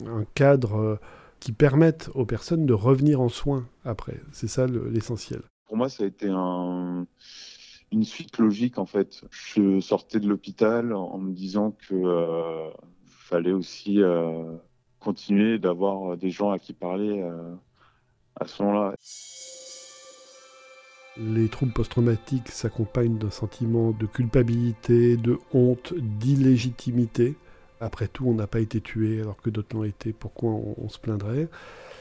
un 0.06 0.24
cadre 0.34 0.76
euh, 0.76 0.96
qui 1.40 1.52
permette 1.52 2.10
aux 2.14 2.24
personnes 2.24 2.66
de 2.66 2.72
revenir 2.72 3.20
en 3.20 3.28
soins 3.28 3.66
après. 3.84 4.20
C'est 4.32 4.48
ça 4.48 4.66
l'essentiel. 4.66 5.42
Pour 5.66 5.76
moi, 5.76 5.88
ça 5.88 6.04
a 6.04 6.06
été 6.06 6.28
une 6.28 7.06
suite 8.04 8.38
logique 8.38 8.78
en 8.78 8.86
fait. 8.86 9.22
Je 9.30 9.80
sortais 9.80 10.20
de 10.20 10.28
l'hôpital 10.28 10.92
en 10.92 11.18
me 11.18 11.32
disant 11.32 11.72
que 11.72 11.94
euh, 11.94 12.70
fallait 13.06 13.52
aussi 13.52 14.00
continuer 15.00 15.58
d'avoir 15.58 16.16
des 16.16 16.30
gens 16.30 16.50
à 16.50 16.60
qui 16.60 16.72
parler 16.72 17.28
à 18.38 18.46
ce 18.46 18.62
moment-là. 18.62 18.94
Les 21.18 21.48
troubles 21.48 21.72
post-traumatiques 21.72 22.48
s'accompagnent 22.48 23.16
d'un 23.16 23.30
sentiment 23.30 23.92
de 23.92 24.04
culpabilité, 24.04 25.16
de 25.16 25.38
honte, 25.54 25.94
d'illégitimité. 25.94 27.36
Après 27.80 28.06
tout, 28.06 28.26
on 28.26 28.34
n'a 28.34 28.46
pas 28.46 28.60
été 28.60 28.80
tué 28.82 29.20
alors 29.20 29.36
que 29.36 29.48
d'autres 29.48 29.74
l'ont 29.74 29.84
été. 29.84 30.12
Pourquoi 30.12 30.50
on, 30.50 30.88
se 30.88 30.98
plaindrait? 30.98 31.48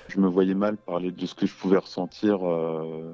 Je 0.10 0.20
me 0.20 0.28
voyais 0.28 0.54
mal 0.54 0.76
parler 0.76 1.12
de 1.12 1.26
ce 1.26 1.34
que 1.34 1.46
je 1.46 1.56
pouvais 1.56 1.78
ressentir 1.78 2.40
euh, 2.44 3.14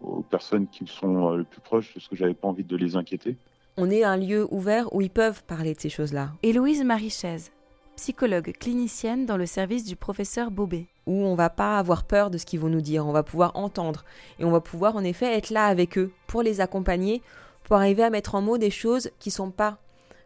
aux 0.00 0.22
personnes 0.22 0.66
qui 0.66 0.82
me 0.82 0.88
sont 0.88 1.32
euh, 1.32 1.36
le 1.36 1.44
plus 1.44 1.60
proches, 1.60 1.92
parce 1.94 2.08
que 2.08 2.16
j'avais 2.16 2.34
pas 2.34 2.48
envie 2.48 2.64
de 2.64 2.76
les 2.76 2.96
inquiéter. 2.96 3.36
On 3.76 3.90
est 3.90 4.04
un 4.04 4.16
lieu 4.16 4.46
ouvert 4.50 4.92
où 4.94 5.00
ils 5.00 5.10
peuvent 5.10 5.44
parler 5.44 5.74
de 5.74 5.80
ces 5.80 5.90
choses-là. 5.90 6.30
Héloïse 6.42 6.82
Marichaise, 6.82 7.52
psychologue 7.96 8.52
clinicienne 8.60 9.26
dans 9.26 9.36
le 9.36 9.46
service 9.46 9.84
du 9.84 9.96
professeur 9.96 10.50
Bobet 10.50 10.86
où 11.06 11.24
on 11.24 11.34
va 11.34 11.50
pas 11.50 11.78
avoir 11.78 12.04
peur 12.04 12.30
de 12.30 12.38
ce 12.38 12.46
qu'ils 12.46 12.60
vont 12.60 12.68
nous 12.68 12.80
dire, 12.80 13.06
on 13.06 13.12
va 13.12 13.22
pouvoir 13.22 13.56
entendre 13.56 14.04
et 14.38 14.44
on 14.44 14.50
va 14.50 14.60
pouvoir 14.60 14.96
en 14.96 15.04
effet 15.04 15.36
être 15.36 15.50
là 15.50 15.66
avec 15.66 15.96
eux 15.98 16.12
pour 16.26 16.42
les 16.42 16.60
accompagner, 16.60 17.22
pour 17.64 17.76
arriver 17.76 18.02
à 18.02 18.10
mettre 18.10 18.34
en 18.34 18.42
mots 18.42 18.58
des 18.58 18.70
choses 18.70 19.10
qui 19.18 19.30
sont 19.30 19.50
pas 19.50 19.78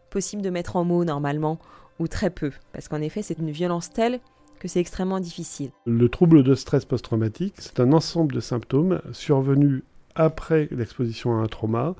possibles 0.09 0.41
de 0.41 0.49
mettre 0.49 0.75
en 0.75 0.83
mots 0.83 1.05
normalement 1.05 1.59
ou 1.99 2.07
très 2.07 2.29
peu, 2.29 2.51
parce 2.73 2.87
qu'en 2.87 3.01
effet 3.01 3.21
c'est 3.21 3.37
une 3.37 3.51
violence 3.51 3.91
telle 3.91 4.19
que 4.59 4.67
c'est 4.67 4.79
extrêmement 4.79 5.19
difficile. 5.19 5.71
Le 5.85 6.09
trouble 6.09 6.43
de 6.43 6.53
stress 6.53 6.85
post-traumatique, 6.85 7.55
c'est 7.57 7.79
un 7.79 7.93
ensemble 7.93 8.33
de 8.33 8.39
symptômes 8.39 9.01
survenus 9.11 9.83
après 10.13 10.67
l'exposition 10.71 11.39
à 11.39 11.43
un 11.43 11.47
trauma 11.47 11.95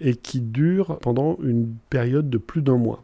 et 0.00 0.14
qui 0.14 0.40
dure 0.40 0.98
pendant 1.00 1.36
une 1.42 1.74
période 1.90 2.30
de 2.30 2.38
plus 2.38 2.62
d'un 2.62 2.76
mois. 2.76 3.02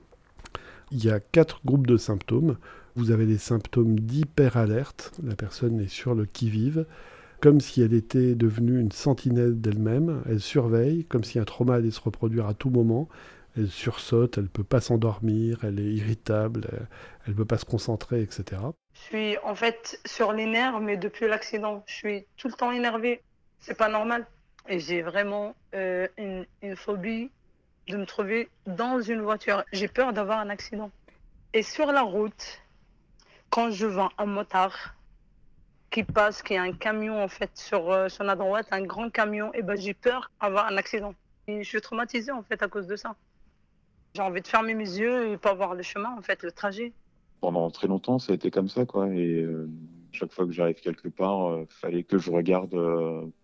Il 0.93 1.05
y 1.05 1.11
a 1.11 1.21
quatre 1.21 1.61
groupes 1.65 1.87
de 1.87 1.97
symptômes. 1.97 2.57
Vous 2.97 3.13
avez 3.13 3.27
des 3.27 3.39
symptômes 3.39 4.01
d'hyperalerte, 4.01 5.13
la 5.23 5.37
personne 5.37 5.81
est 5.81 5.89
sur 5.89 6.15
le 6.15 6.27
qui-vive, 6.27 6.87
comme 7.41 7.61
si 7.61 7.81
elle 7.81 7.95
était 7.95 8.35
devenue 8.35 8.81
une 8.81 8.93
sentinelle 8.93 9.61
d'elle-même, 9.61 10.23
elle 10.29 10.41
surveille, 10.41 11.05
comme 11.05 11.25
si 11.25 11.39
un 11.39 11.45
trauma 11.45 11.77
allait 11.77 11.93
se 11.93 12.01
reproduire 12.01 12.47
à 12.47 12.55
tout 12.55 12.69
moment, 12.69 13.09
elle 13.57 13.69
sursaute, 13.69 14.39
elle 14.39 14.45
ne 14.45 14.49
peut 14.49 14.65
pas 14.65 14.81
s'endormir, 14.81 15.65
elle 15.65 15.81
est 15.81 15.93
irritable, 15.93 16.69
elle 17.25 17.33
ne 17.33 17.37
peut 17.37 17.45
pas 17.45 17.59
se 17.59 17.65
concentrer, 17.65 18.23
etc. 18.23 18.61
Je 18.93 19.01
suis 19.01 19.39
en 19.39 19.55
fait 19.55 20.01
sur 20.05 20.33
les 20.33 20.47
nerfs, 20.47 20.81
mais 20.81 20.97
depuis 20.97 21.29
l'accident, 21.29 21.83
je 21.87 21.95
suis 21.95 22.27
tout 22.37 22.49
le 22.49 22.55
temps 22.55 22.73
énervée. 22.73 23.23
C'est 23.59 23.77
pas 23.77 23.89
normal. 23.89 24.27
Et 24.69 24.79
j'ai 24.79 25.03
vraiment 25.03 25.55
euh, 25.75 26.07
une, 26.19 26.45
une 26.63 26.77
phobie 26.77 27.31
de 27.89 27.97
me 27.97 28.07
trouver 28.07 28.49
dans 28.67 29.01
une 29.01 29.21
voiture. 29.21 29.65
J'ai 29.73 29.89
peur 29.89 30.13
d'avoir 30.13 30.39
un 30.39 30.51
accident. 30.51 30.91
Et 31.53 31.63
sur 31.63 31.87
la 31.87 32.03
route, 32.03 32.63
quand 33.51 33.71
je 33.71 33.87
vois 33.87 34.11
un 34.19 34.27
motard 34.27 34.95
qui 35.91 36.05
passe, 36.05 36.43
qui 36.43 36.57
a 36.57 36.63
un 36.63 36.73
camion 36.73 37.23
en 37.23 37.29
fait 37.29 37.51
sur, 37.55 37.91
euh, 37.91 38.09
sur 38.09 38.23
la 38.23 38.37
droite, 38.37 38.69
un 38.71 38.83
grand 38.83 39.11
camion, 39.11 39.53
et 39.55 39.63
ben 39.63 39.77
j'ai 39.77 39.95
peur 39.95 40.31
d'avoir 40.41 40.67
un 40.67 40.77
accident. 40.77 41.15
Et 41.49 41.65
je 41.65 41.69
suis 41.69 41.81
traumatisée 41.81 42.31
en 42.31 42.43
fait 42.43 42.63
à 42.63 42.69
cause 42.69 42.87
de 42.87 42.95
ça. 42.95 43.17
J'ai 44.15 44.23
envie 44.23 44.41
de 44.41 44.47
fermer 44.47 44.75
mes 44.75 44.99
yeux 44.99 45.33
et 45.33 45.37
pas 45.37 45.55
voir 45.55 45.75
le 45.75 45.83
chemin 45.83 46.15
en 46.17 46.23
fait, 46.23 46.43
le 46.45 46.53
trajet. 46.53 46.93
Pendant 47.41 47.71
très 47.71 47.89
longtemps, 47.89 48.21
ça 48.21 48.33
a 48.33 48.35
été 48.37 48.53
comme 48.53 48.69
ça 48.69 48.87
quoi. 48.87 49.09
Et 49.09 49.41
euh, 49.41 49.69
Chaque 50.13 50.33
fois 50.33 50.47
que 50.47 50.53
j'arrive 50.53 50.81
quelque 50.81 51.09
part, 51.09 51.59
il 51.59 51.67
fallait 51.69 52.05
que 52.05 52.19
je 52.19 52.31
regarde 52.31 52.77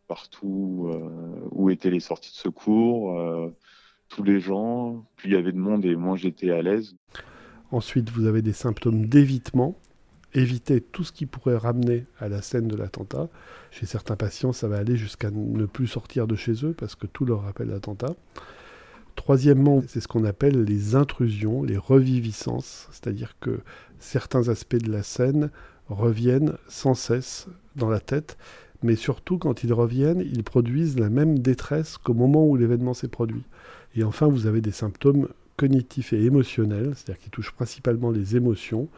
partout 0.07 0.88
où 1.50 1.71
étaient 1.71 1.90
les 1.90 2.00
sorties 2.00 2.31
de 2.31 2.37
secours, 2.37 3.52
tous 4.08 4.22
les 4.22 4.40
gens. 4.40 5.04
Plus 5.16 5.30
il 5.30 5.34
y 5.34 5.36
avait 5.36 5.52
de 5.52 5.58
monde 5.58 5.84
et 5.84 5.96
moins 5.96 6.16
j'étais 6.16 6.50
à 6.50 6.62
l'aise. 6.62 6.96
Ensuite, 7.70 8.10
vous 8.10 8.26
avez 8.26 8.42
des 8.42 8.52
symptômes 8.52 9.06
d'évitement. 9.06 9.76
Éviter 10.34 10.80
tout 10.80 11.04
ce 11.04 11.12
qui 11.12 11.25
pourrait 11.26 11.56
ramener 11.56 12.04
à 12.18 12.28
la 12.28 12.42
scène 12.42 12.68
de 12.68 12.76
l'attentat. 12.76 13.28
Chez 13.70 13.86
certains 13.86 14.16
patients, 14.16 14.52
ça 14.52 14.68
va 14.68 14.76
aller 14.76 14.96
jusqu'à 14.96 15.30
ne 15.30 15.66
plus 15.66 15.86
sortir 15.86 16.26
de 16.26 16.36
chez 16.36 16.64
eux 16.64 16.75
parce 16.76 16.94
que 16.94 17.06
tout 17.06 17.25
leur 17.25 17.42
rappelle 17.42 17.68
l'attentat. 17.68 18.14
Troisièmement, 19.14 19.82
c'est 19.88 20.00
ce 20.00 20.08
qu'on 20.08 20.25
appelle 20.25 20.62
les 20.62 20.94
intrusions, 20.94 21.62
les 21.62 21.78
reviviscences, 21.78 22.88
c'est-à-dire 22.92 23.34
que 23.40 23.60
certains 23.98 24.48
aspects 24.48 24.76
de 24.76 24.92
la 24.92 25.02
scène 25.02 25.50
reviennent 25.88 26.56
sans 26.68 26.94
cesse 26.94 27.48
dans 27.76 27.88
la 27.88 28.00
tête, 28.00 28.36
mais 28.83 28.97
surtout 28.97 29.38
quand 29.38 29.64
ils 29.64 29.73
reviennent, 29.73 30.21
ils 30.21 30.45
produisent 30.45 30.99
la 30.99 31.11
même 31.11 31.38
détresse 31.38 31.99
qu'au 31.99 32.14
moment 32.14 32.47
où 32.47 32.56
l'événement 32.56 32.95
s'est 32.95 33.09
produit. 33.09 33.45
Et 33.95 34.04
enfin, 34.04 34.26
vous 34.26 34.47
avez 34.47 34.61
des 34.61 34.73
symptômes 34.73 35.28
cognitifs 35.56 36.12
et 36.12 36.23
émotionnels, 36.25 36.92
c'est-à-dire 36.95 37.23
qui 37.23 37.30
touchent 37.30 37.52
principalement 37.52 38.11
les 38.11 38.37
émotions, 38.37 38.88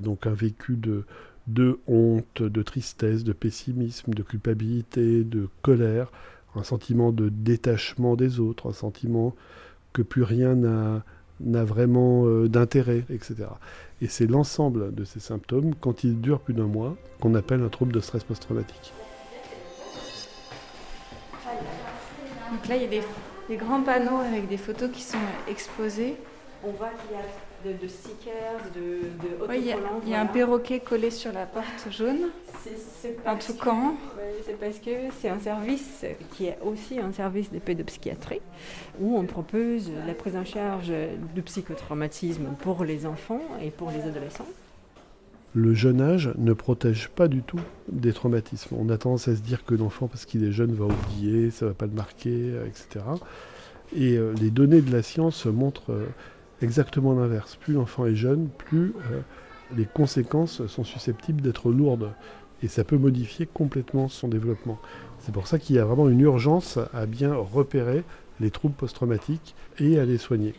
donc 0.00 0.26
un 0.26 0.32
vécu 0.32 0.76
de, 0.76 1.78
honte, 1.86 2.42
de 2.42 2.62
tristesse, 2.62 3.24
de 3.24 3.32
pessimisme, 3.32 4.14
de 4.14 4.22
culpabilité, 4.22 5.24
de 5.24 5.48
colère, 5.62 6.12
un 6.54 6.62
sentiment 6.62 7.12
de 7.12 7.28
détachement 7.28 8.16
des 8.16 8.40
autres, 8.40 8.68
un 8.68 8.72
sentiment 8.72 9.34
que 9.92 10.02
plus 10.02 10.22
rien 10.22 10.54
n'a 10.54 11.64
vraiment 11.64 12.26
euh, 12.26 12.48
d'intérêt, 12.48 13.04
etc. 13.10 13.46
Et 14.00 14.06
c'est 14.06 14.26
l'ensemble 14.26 14.94
de 14.94 15.04
ces 15.04 15.18
symptômes, 15.18 15.74
quand 15.74 16.04
ils 16.04 16.20
durent 16.20 16.40
plus 16.40 16.54
d'un 16.54 16.66
mois, 16.66 16.96
qu'on 17.20 17.34
appelle 17.34 17.62
un 17.62 17.68
trouble 17.68 17.92
de 17.92 18.00
stress 18.00 18.22
post-traumatique. 18.22 18.92
Donc 22.52 22.68
là, 22.68 22.76
il 22.76 22.82
y 22.82 22.86
a 22.86 23.02
des, 23.48 23.56
grands 23.56 23.82
panneaux 23.82 24.18
avec 24.18 24.48
des 24.48 24.56
photos 24.56 24.90
qui 24.92 25.02
sont 25.02 25.18
exposées. 25.48 26.16
On 26.64 26.70
voit 26.70 26.90
qu'il 26.90 27.16
y 27.16 27.20
a 27.20 27.24
de, 27.64 27.88
stickers, 27.88 28.60
de, 28.74 29.54
Il 29.54 30.08
y, 30.10 30.14
a 30.14 30.20
un 30.20 30.26
perroquet 30.26 30.80
collé 30.80 31.10
sur 31.10 31.32
la 31.32 31.46
porte 31.46 31.88
jaune. 31.90 32.30
C'est 33.00 33.16
un 33.26 33.36
toucan. 33.36 33.94
c'est 34.44 34.58
parce 34.58 34.78
que 34.78 34.90
c'est 35.20 35.28
un 35.28 35.38
service 35.38 36.04
qui 36.32 36.46
est 36.46 36.58
aussi 36.62 36.98
un 36.98 37.12
service 37.12 37.50
de 37.52 37.58
pédopsychiatrie 37.58 38.40
où 39.00 39.16
on 39.16 39.24
propose 39.24 39.90
la 40.06 40.14
prise 40.14 40.36
en 40.36 40.44
charge 40.44 40.92
du 41.34 41.42
psychotraumatisme 41.42 42.46
pour 42.60 42.84
les 42.84 43.06
enfants 43.06 43.42
et 43.62 43.70
pour 43.70 43.90
les 43.90 44.02
adolescents. 44.02 44.46
Le 45.54 45.74
jeune 45.74 46.00
âge 46.00 46.30
ne 46.36 46.52
protège 46.52 47.08
pas 47.08 47.26
du 47.26 47.42
tout 47.42 47.60
des 47.90 48.12
traumatismes. 48.12 48.76
On 48.78 48.90
a 48.90 48.98
tendance 48.98 49.28
à 49.28 49.34
se 49.34 49.40
dire 49.40 49.64
que 49.64 49.74
l'enfant, 49.74 50.06
parce 50.06 50.26
qu'il 50.26 50.44
est 50.44 50.52
jeune, 50.52 50.72
va 50.72 50.84
oublier, 50.84 51.50
ça 51.50 51.64
ne 51.64 51.70
va 51.70 51.74
pas 51.74 51.86
le 51.86 51.92
marquer, 51.92 52.52
etc. 52.66 53.04
Et 53.96 54.16
euh, 54.16 54.34
les 54.40 54.50
données 54.50 54.82
de 54.82 54.92
la 54.92 55.02
science 55.02 55.46
montrent 55.46 55.92
euh, 55.92 56.06
exactement 56.62 57.12
l'inverse. 57.12 57.56
Plus 57.56 57.74
l'enfant 57.74 58.06
est 58.06 58.14
jeune, 58.14 58.48
plus 58.48 58.94
euh, 59.10 59.20
les 59.76 59.84
conséquences 59.84 60.66
sont 60.66 60.84
susceptibles 60.84 61.40
d'être 61.40 61.70
lourdes. 61.70 62.12
Et 62.62 62.68
ça 62.68 62.82
peut 62.82 62.96
modifier 62.96 63.46
complètement 63.46 64.08
son 64.08 64.26
développement. 64.26 64.80
C'est 65.20 65.32
pour 65.32 65.46
ça 65.46 65.58
qu'il 65.58 65.76
y 65.76 65.78
a 65.78 65.84
vraiment 65.84 66.08
une 66.08 66.20
urgence 66.20 66.78
à 66.92 67.06
bien 67.06 67.34
repérer 67.34 68.02
les 68.40 68.50
troubles 68.50 68.74
post-traumatiques 68.74 69.54
et 69.78 69.98
à 69.98 70.04
les 70.04 70.18
soigner. 70.18 70.54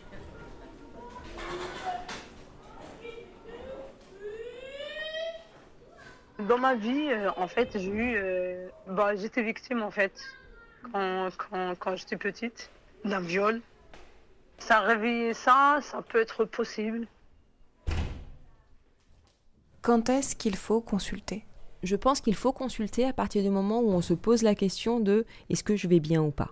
Dans 6.47 6.57
ma 6.57 6.75
vie, 6.75 7.09
euh, 7.11 7.29
en 7.35 7.47
fait, 7.47 7.77
j'ai 7.77 7.89
eu, 7.89 8.15
euh, 8.15 8.67
bah, 8.87 9.13
j'étais 9.15 9.43
victime 9.43 9.81
en 9.81 9.91
fait 9.91 10.13
quand, 10.93 11.29
quand, 11.37 11.75
quand 11.77 11.95
j'étais 11.97 12.15
petite 12.15 12.69
d'un 13.03 13.19
viol 13.19 13.61
ça 14.59 14.79
réveiller 14.81 15.33
ça, 15.33 15.79
ça 15.81 16.01
peut 16.01 16.19
être 16.19 16.45
possible. 16.45 17.07
Quand 19.81 20.09
est-ce 20.09 20.35
qu'il 20.35 20.55
faut 20.55 20.81
consulter? 20.81 21.45
Je 21.83 21.95
pense 21.95 22.19
qu'il 22.19 22.35
faut 22.35 22.51
consulter 22.51 23.05
à 23.05 23.13
partir 23.13 23.41
du 23.41 23.49
moment 23.49 23.79
où 23.79 23.91
on 23.91 24.01
se 24.01 24.13
pose 24.13 24.43
la 24.43 24.53
question 24.53 24.99
de 24.99 25.25
est-ce 25.49 25.63
que 25.63 25.75
je 25.75 25.87
vais 25.87 26.01
bien 26.01 26.21
ou 26.21 26.31
pas? 26.31 26.51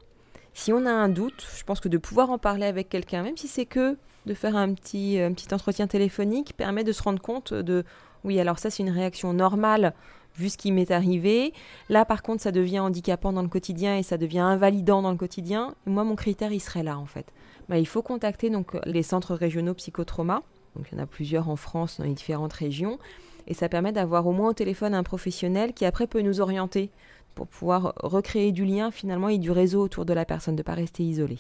Si 0.54 0.72
on 0.72 0.86
a 0.86 0.92
un 0.92 1.10
doute, 1.10 1.46
je 1.56 1.64
pense 1.64 1.80
que 1.80 1.90
de 1.90 1.98
pouvoir 1.98 2.32
en 2.32 2.38
parler 2.38 2.66
avec 2.66 2.90
quelqu'un, 2.90 3.24
même 3.24 3.38
si 3.38 3.48
c'est 3.48 3.66
que 3.66 3.98
de 4.26 4.34
faire 4.34 4.56
un 4.56 4.74
petit, 4.74 5.20
un 5.20 5.34
petit 5.34 5.54
entretien 5.54 5.88
téléphonique, 5.88 6.56
permet 6.56 6.84
de 6.84 6.92
se 6.92 7.04
rendre 7.04 7.22
compte 7.22 7.54
de 7.54 7.84
oui, 8.24 8.40
alors 8.40 8.60
ça 8.60 8.70
c'est 8.70 8.84
une 8.84 8.90
réaction 8.90 9.34
normale 9.34 9.94
vu 10.38 10.50
ce 10.50 10.58
qui 10.58 10.72
m'est 10.72 10.92
arrivé. 10.92 11.54
Là, 11.90 12.06
par 12.06 12.22
contre, 12.22 12.42
ça 12.44 12.52
devient 12.52 12.80
handicapant 12.80 13.34
dans 13.34 13.42
le 13.42 13.48
quotidien 13.48 13.98
et 13.98 14.04
ça 14.04 14.18
devient 14.18 14.40
invalidant 14.40 15.02
dans 15.02 15.12
le 15.12 15.18
quotidien. 15.18 15.74
moi, 15.86 16.04
mon 16.04 16.16
critère, 16.16 16.52
il 16.52 16.60
serait 16.60 16.84
là, 16.84 16.98
en 16.98 17.06
fait. 17.06 17.32
Bah, 17.70 17.78
il 17.78 17.88
faut 17.88 18.02
contacter 18.02 18.50
donc 18.50 18.78
les 18.86 19.04
centres 19.04 19.36
régionaux 19.36 19.74
psychotrauma. 19.74 20.44
Donc, 20.76 20.88
il 20.92 20.98
y 20.98 21.02
en 21.02 21.04
a 21.04 21.08
plusieurs 21.08 21.50
en 21.50 21.56
France, 21.56 22.00
dans 22.00 22.06
les 22.06 22.14
différentes 22.14 22.54
régions. 22.54 23.00
Et 23.48 23.54
ça 23.54 23.70
permet 23.70 23.92
d'avoir 23.92 24.28
au 24.28 24.32
moins 24.32 24.50
au 24.50 24.54
téléphone 24.54 24.94
un 24.94 25.04
professionnel 25.04 25.74
qui, 25.74 25.86
après, 25.86 26.08
peut 26.08 26.22
nous 26.22 26.42
orienter 26.42 26.90
pour 27.36 27.48
pouvoir 27.48 27.94
recréer 27.98 28.52
du 28.52 28.66
lien, 28.66 28.92
finalement, 28.92 29.30
et 29.30 29.38
du 29.38 29.52
réseau 29.52 29.82
autour 29.82 30.06
de 30.06 30.14
la 30.14 30.26
personne, 30.26 30.56
de 30.56 30.62
ne 30.62 30.66
pas 30.66 30.74
rester 30.74 31.04
isolé. 31.04 31.38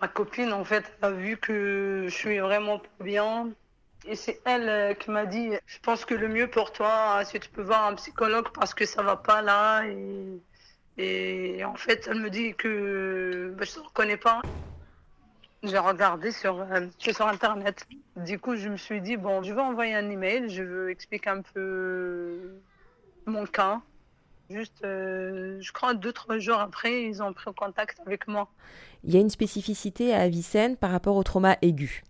Ma 0.00 0.08
copine, 0.08 0.52
en 0.52 0.64
fait, 0.64 0.84
a 1.02 1.10
vu 1.10 1.36
que 1.36 2.06
je 2.08 2.14
suis 2.14 2.38
vraiment 2.38 2.80
bien 3.00 3.48
et 4.06 4.16
c'est 4.16 4.40
elle 4.44 4.68
euh, 4.68 4.94
qui 4.94 5.10
m'a 5.10 5.26
dit, 5.26 5.50
je 5.66 5.78
pense 5.80 6.04
que 6.04 6.14
le 6.14 6.28
mieux 6.28 6.48
pour 6.48 6.72
toi, 6.72 7.22
c'est 7.24 7.40
tu 7.40 7.50
peux 7.50 7.62
voir 7.62 7.86
un 7.86 7.94
psychologue 7.94 8.48
parce 8.54 8.72
que 8.72 8.86
ça 8.86 9.02
va 9.02 9.16
pas 9.16 9.42
là. 9.42 9.84
Et, 9.86 10.40
et 10.98 11.64
en 11.64 11.76
fait, 11.76 12.08
elle 12.10 12.20
me 12.20 12.28
dit 12.28 12.54
que 12.54 13.54
bah, 13.56 13.64
je 13.64 13.78
ne 13.78 13.84
reconnais 13.84 14.16
pas. 14.16 14.42
J'ai 15.62 15.78
regardé 15.78 16.30
sur, 16.30 16.60
euh, 16.60 16.86
sur 16.98 17.26
Internet. 17.26 17.86
Du 18.16 18.38
coup, 18.38 18.56
je 18.56 18.68
me 18.68 18.76
suis 18.76 19.00
dit, 19.00 19.16
bon, 19.16 19.42
je 19.42 19.52
vais 19.52 19.60
envoyer 19.60 19.94
un 19.94 20.08
email, 20.10 20.48
je 20.48 20.62
veux 20.62 20.90
expliquer 20.90 21.30
un 21.30 21.42
peu 21.42 22.60
mon 23.26 23.46
cas. 23.46 23.80
Juste, 24.50 24.82
euh, 24.84 25.58
je 25.60 25.72
crois, 25.72 25.94
deux, 25.94 26.12
trois 26.12 26.38
jours 26.38 26.58
après, 26.58 27.04
ils 27.04 27.22
ont 27.22 27.32
pris 27.32 27.52
contact 27.54 28.00
avec 28.06 28.26
moi. 28.28 28.48
Il 29.04 29.14
y 29.14 29.16
a 29.16 29.20
une 29.20 29.30
spécificité 29.30 30.14
à 30.14 30.20
Avicenne 30.22 30.76
par 30.76 30.90
rapport 30.90 31.16
au 31.16 31.22
trauma 31.22 31.56
aigu. 31.60 32.02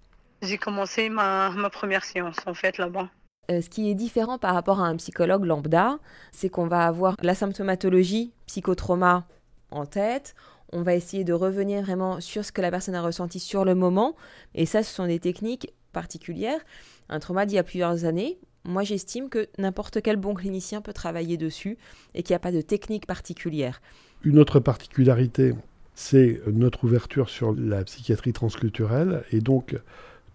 J'ai 0.42 0.57
commencé 0.57 1.09
ma, 1.09 1.51
première 1.70 2.05
séance 2.05 2.37
en 2.46 2.55
fait 2.55 2.79
là-bas. 2.79 3.09
Euh, 3.50 3.62
ce 3.62 3.70
qui 3.70 3.90
est 3.90 3.94
différent 3.94 4.37
par 4.38 4.54
rapport 4.54 4.80
à 4.80 4.87
un 4.87 4.96
psychologue 4.96 5.44
lambda, 5.44 5.98
c'est 6.32 6.50
qu'on 6.50 6.66
va 6.66 6.87
avoir 6.87 7.16
la 7.22 7.34
symptomatologie 7.34 8.32
psychotrauma 8.46 9.26
en 9.70 9.87
tête. 9.87 10.34
On 10.72 10.82
va 10.82 10.94
essayer 10.94 11.24
de 11.24 11.32
revenir 11.32 11.82
vraiment 11.82 12.20
sur 12.20 12.44
ce 12.44 12.52
que 12.52 12.61
la 12.61 12.70
personne 12.70 12.94
a 12.94 13.00
ressenti 13.00 13.40
sur 13.40 13.64
le 13.64 13.74
moment. 13.74 14.16
Et 14.54 14.66
ça, 14.66 14.82
ce 14.82 14.94
sont 14.94 15.06
des 15.06 15.18
techniques 15.18 15.72
particulières. 15.92 16.61
Un 17.08 17.20
trauma 17.20 17.46
d'il 17.46 17.54
y 17.54 17.58
a 17.58 17.62
plusieurs 17.62 18.04
années, 18.04 18.38
moi 18.64 18.82
j'estime 18.82 19.30
que 19.30 19.48
n'importe 19.56 20.02
quel 20.02 20.16
bon 20.16 20.34
clinicien 20.34 20.82
peut 20.82 20.92
travailler 20.92 21.38
dessus 21.38 21.78
et 22.14 22.22
qu'il 22.22 22.34
n'y 22.34 22.37
a 22.37 22.40
pas 22.40 22.52
de 22.52 22.61
technique 22.61 23.06
particulière. 23.06 23.80
Une 24.24 24.38
autre 24.38 24.61
particularité, 24.61 25.54
c'est 25.94 26.42
notre 26.46 26.84
ouverture 26.84 27.30
sur 27.30 27.54
la 27.54 27.82
psychiatrie 27.84 28.34
transculturelle 28.34 29.24
et 29.32 29.40
donc 29.40 29.74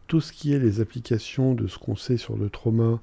tout 0.07 0.21
ce 0.21 0.33
qui 0.33 0.53
est 0.53 0.59
les 0.59 0.81
applications 0.81 1.53
de 1.53 1.67
ce 1.67 1.77
qu'on 1.77 1.95
sait 1.95 2.17
sur 2.17 2.37
le 2.37 2.49
trauma 2.49 2.99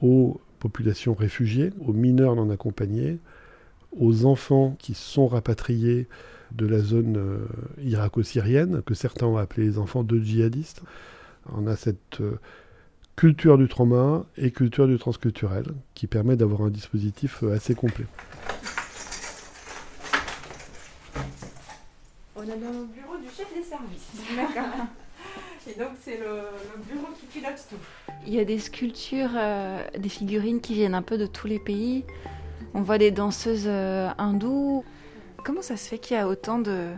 aux 0.00 0.40
populations 0.58 1.14
réfugiées, 1.14 1.72
aux 1.80 1.92
mineurs 1.92 2.36
non 2.36 2.50
accompagnés, 2.50 3.18
aux 3.98 4.24
enfants 4.24 4.76
qui 4.78 4.94
sont 4.94 5.26
rapatriés 5.26 6.06
de 6.52 6.66
la 6.66 6.80
zone 6.80 7.16
euh, 7.16 7.46
irako-syrienne, 7.82 8.82
que 8.82 8.94
certains 8.94 9.26
ont 9.26 9.36
appelé 9.36 9.66
les 9.66 9.78
enfants 9.78 10.02
de 10.02 10.18
djihadistes. 10.18 10.82
On 11.52 11.66
a 11.66 11.76
cette 11.76 12.20
euh, 12.20 12.38
culture 13.16 13.58
du 13.58 13.68
trauma 13.68 14.24
et 14.36 14.50
culture 14.50 14.86
du 14.86 14.98
transculturel 14.98 15.64
qui 15.94 16.06
permet 16.06 16.36
d'avoir 16.36 16.62
un 16.62 16.70
dispositif 16.70 17.42
euh, 17.42 17.54
assez 17.54 17.74
complet. 17.74 18.06
On 22.36 22.42
est 22.42 22.46
dans 22.46 22.54
le 22.54 22.86
bureau 22.86 23.16
du 23.18 23.28
chef 23.28 23.48
des 23.54 23.62
services. 23.62 24.22
Et 25.70 25.78
donc 25.78 25.90
c'est 26.00 26.18
le, 26.18 26.40
bureau 26.88 27.08
qui 27.18 27.26
pilote 27.26 27.64
tout. 27.68 27.76
Il 28.26 28.34
y 28.34 28.40
a 28.40 28.44
des 28.44 28.58
sculptures, 28.58 29.30
euh, 29.34 29.82
des 29.98 30.08
figurines 30.08 30.60
qui 30.60 30.74
viennent 30.74 30.94
un 30.94 31.02
peu 31.02 31.18
de 31.18 31.26
tous 31.26 31.46
les 31.46 31.58
pays. 31.58 32.04
On 32.74 32.82
voit 32.82 32.98
des 32.98 33.10
danseuses 33.10 33.66
euh, 33.66 34.08
hindoues. 34.18 34.84
Comment 35.44 35.62
ça 35.62 35.76
se 35.76 35.88
fait 35.88 35.98
qu'il 35.98 36.16
y 36.16 36.20
a 36.20 36.26
autant 36.26 36.58
de, 36.58 36.96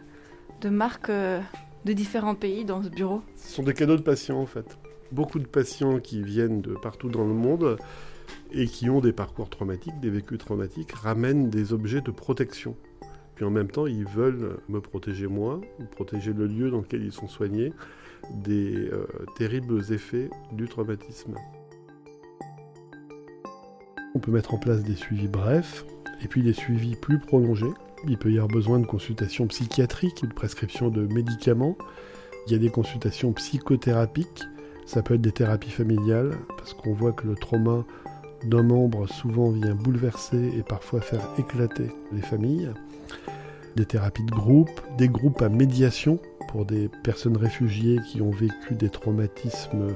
marques 0.69 1.11
euh, 1.11 1.41
de 1.85 1.93
différents 1.93 2.35
pays 2.35 2.65
dans 2.65 2.83
ce 2.83 2.89
bureau? 2.89 3.23
Ce 3.37 3.53
sont 3.53 3.63
des 3.63 3.75
cadeaux 3.75 3.97
de 3.97 4.03
patients 4.03 4.41
en 4.41 4.47
fait. 4.47 4.79
Beaucoup 5.11 5.39
de 5.39 5.47
patients 5.47 5.99
qui 5.99 6.23
viennent 6.23 6.63
de 6.63 6.75
partout 6.75 7.09
dans 7.09 7.25
le 7.25 7.35
monde 7.35 7.77
et 8.53 8.67
qui 8.67 8.89
ont 8.89 9.01
des 9.01 9.13
parcours 9.13 9.51
traumatiques, 9.51 9.99
des 10.01 10.11
vécus 10.11 10.39
traumatiques, 10.39 10.93
ramènent 10.93 11.51
des 11.51 11.75
objets 11.75 12.01
de 12.01 12.11
protection. 12.11 12.77
Puis 13.35 13.45
en 13.45 13.51
même 13.51 13.71
temps, 13.71 13.87
ils 13.87 14.07
veulent 14.07 14.59
me 14.69 14.81
protéger 14.81 15.27
moi, 15.27 15.61
protéger 15.91 16.33
le 16.33 16.47
lieu 16.47 16.71
dans 16.71 16.79
lequel 16.79 17.05
ils 17.05 17.13
sont 17.13 17.29
soignés 17.29 17.73
des 18.31 18.89
euh, 18.93 19.07
terribles 19.37 19.83
effets 19.93 20.31
du 20.53 20.69
traumatisme. 20.69 21.35
On 24.15 24.19
peut 24.19 24.31
mettre 24.31 24.55
en 24.55 24.59
place 24.59 24.83
des 24.83 24.95
suivis 24.95 25.29
brefs 25.29 25.85
et 26.23 26.29
puis 26.29 26.43
des 26.43 26.53
suivis 26.53 26.97
plus 26.97 27.19
prolongés. 27.19 27.73
Il 28.07 28.19
peut 28.19 28.31
y 28.31 28.37
avoir 28.37 28.49
besoin 28.49 28.79
de 28.79 28.87
consultations 28.87 29.47
psychiatriques 29.47 30.23
de 30.23 30.35
prescription 30.35 30.91
de 30.91 31.07
médicaments. 31.07 31.77
Il 32.47 32.53
y 32.53 32.57
a 32.57 32.59
des 32.59 32.71
consultations 32.71 33.33
psychothérapiques. 33.33 34.45
Ça 34.87 35.03
peut 35.03 35.15
être 35.15 35.23
des 35.23 35.33
thérapies 35.33 35.71
familiales 35.71 36.37
parce 36.59 36.75
qu'on 36.75 36.93
voit 36.93 37.13
que 37.13 37.27
le 37.27 37.37
trauma 37.37 37.85
d'un 38.45 38.63
membre 38.63 39.09
souvent 39.09 39.51
vient 39.51 39.75
bouleverser 39.75 40.51
et 40.57 40.63
parfois 40.63 41.01
faire 41.01 41.23
éclater 41.39 41.91
les 42.13 42.23
familles. 42.23 42.71
Des 43.77 43.87
thérapies 43.87 44.25
de 44.25 44.33
groupe, 44.33 44.81
des 44.99 45.09
groupes 45.09 45.41
à 45.41 45.49
médiation 45.49 46.19
pour 46.53 46.67
des 46.67 46.91
personnes 47.03 47.39
réfugiées 47.39 47.99
qui 48.07 48.21
ont 48.21 48.31
vécu 48.31 48.75
des 48.75 48.91
traumatismes 48.91 49.89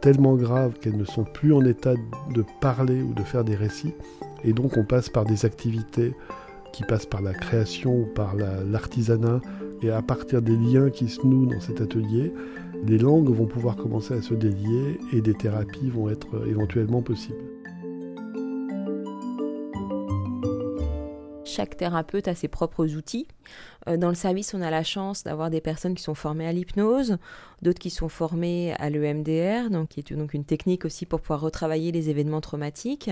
tellement 0.00 0.36
graves 0.36 0.78
qu'elles 0.78 0.96
ne 0.96 1.04
sont 1.04 1.24
plus 1.24 1.52
en 1.52 1.64
état 1.64 1.94
de 2.32 2.44
parler 2.60 3.02
ou 3.02 3.14
de 3.14 3.22
faire 3.22 3.42
des 3.42 3.56
récits. 3.56 3.94
Et 4.44 4.52
donc 4.52 4.76
on 4.76 4.84
passe 4.84 5.08
par 5.08 5.24
des 5.24 5.44
activités 5.44 6.14
qui 6.72 6.84
passent 6.84 7.06
par 7.06 7.20
la 7.20 7.34
création 7.34 8.02
ou 8.02 8.06
par 8.06 8.36
l'artisanat. 8.36 9.40
et 9.82 9.90
à 9.90 10.02
partir 10.02 10.40
des 10.40 10.56
liens 10.56 10.90
qui 10.90 11.08
se 11.08 11.26
nouent 11.26 11.46
dans 11.46 11.60
cet 11.60 11.80
atelier, 11.80 12.32
les 12.86 12.98
langues 12.98 13.30
vont 13.30 13.46
pouvoir 13.46 13.74
commencer 13.74 14.14
à 14.14 14.22
se 14.22 14.34
délier 14.34 15.00
et 15.12 15.20
des 15.20 15.34
thérapies 15.34 15.90
vont 15.90 16.08
être 16.08 16.46
éventuellement 16.46 17.02
possibles. 17.02 17.57
Chaque 21.58 21.76
thérapeute 21.76 22.28
a 22.28 22.36
ses 22.36 22.46
propres 22.46 22.94
outils. 22.94 23.26
Euh, 23.88 23.96
dans 23.96 24.10
le 24.10 24.14
service, 24.14 24.54
on 24.54 24.62
a 24.62 24.70
la 24.70 24.84
chance 24.84 25.24
d'avoir 25.24 25.50
des 25.50 25.60
personnes 25.60 25.96
qui 25.96 26.04
sont 26.04 26.14
formées 26.14 26.46
à 26.46 26.52
l'hypnose, 26.52 27.18
d'autres 27.62 27.80
qui 27.80 27.90
sont 27.90 28.08
formées 28.08 28.74
à 28.74 28.90
l'EMDR, 28.90 29.68
donc 29.68 29.88
qui 29.88 29.98
est 29.98 30.12
donc 30.12 30.34
une 30.34 30.44
technique 30.44 30.84
aussi 30.84 31.04
pour 31.04 31.20
pouvoir 31.20 31.40
retravailler 31.40 31.90
les 31.90 32.10
événements 32.10 32.40
traumatiques. 32.40 33.10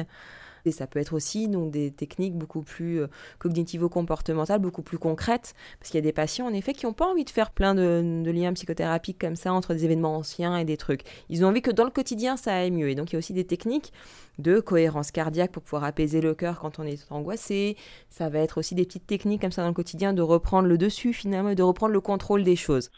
Et 0.67 0.73
ça 0.73 0.87
peut 0.87 0.99
être 0.99 1.13
aussi 1.13 1.49
donc, 1.49 1.71
des 1.71 1.93
techniques 1.93 2.35
beaucoup 2.35 2.63
plus 2.63 3.01
euh, 3.01 3.07
cognitivo-comportementales, 3.39 4.61
beaucoup 4.61 4.83
plus 4.83 4.99
concrètes, 4.99 5.55
parce 5.79 5.91
qu'il 5.91 5.99
y 5.99 6.03
a 6.03 6.03
des 6.03 6.13
patients, 6.13 6.47
en 6.47 6.53
effet, 6.53 6.73
qui 6.73 6.87
n'ont 6.87 6.93
pas 6.93 7.07
envie 7.07 7.25
de 7.25 7.31
faire 7.31 7.51
plein 7.51 7.75
de, 7.75 8.31
liens 8.31 8.53
psychothérapiques 8.53 9.19
comme 9.21 9.37
ça 9.37 9.53
entre 9.53 9.75
des 9.75 9.85
événements 9.85 10.17
anciens 10.17 10.57
et 10.57 10.65
des 10.65 10.77
trucs. 10.77 11.03
Ils 11.29 11.45
ont 11.45 11.49
envie 11.49 11.63
que 11.63 11.71
dans 11.71 11.85
le 11.85 11.91
quotidien, 11.91 12.37
ça 12.37 12.55
aille 12.55 12.73
mieux. 12.73 12.91
Et 12.91 12.95
donc, 12.95 13.11
il 13.11 13.15
y 13.15 13.17
a 13.17 13.19
aussi 13.19 13.33
des 13.33 13.47
techniques 13.47 13.93
de 14.39 14.61
cohérence 14.61 15.13
cardiaque 15.13 15.53
pour 15.53 15.63
pouvoir 15.63 15.85
apaiser 15.85 16.21
le 16.21 16.35
cœur 16.35 16.59
quand 16.61 16.79
on 16.79 16.83
est 16.83 17.07
angoissé. 17.11 17.77
Ça 18.11 18.29
va 18.29 18.41
être 18.41 18.59
aussi 18.59 18.75
des 18.75 18.85
petites 18.85 19.07
techniques 19.07 19.41
comme 19.41 19.53
ça 19.53 19.63
dans 19.63 19.69
le 19.69 19.75
quotidien 19.75 20.13
de 20.13 20.23
reprendre 20.23 20.69
le 20.69 20.77
dessus, 20.77 21.13
finalement, 21.13 21.51
et 21.51 21.55
de 21.55 21.63
reprendre 21.63 21.93
le 21.93 22.01
contrôle 22.01 22.43
des 22.43 22.57
choses 22.57 22.91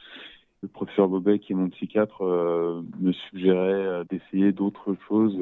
le 0.62 0.68
professeur 0.68 1.08
Bobet, 1.08 1.38
qui 1.38 1.52
est 1.52 1.56
mon 1.56 1.68
psychiatre, 1.70 2.24
euh, 2.24 2.82
me 2.98 3.12
suggérait 3.12 3.56
euh, 3.56 4.04
d'essayer 4.10 4.52
d'autres 4.52 4.96
choses. 5.06 5.38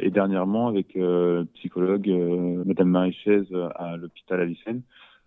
Et 0.00 0.10
dernièrement, 0.10 0.66
avec 0.66 0.96
euh, 0.96 1.44
psychologue 1.54 2.08
Madame 2.66 2.88
Marie 2.88 3.16
à 3.76 3.96
l'hôpital 3.96 4.40
Avicenne, 4.40 4.82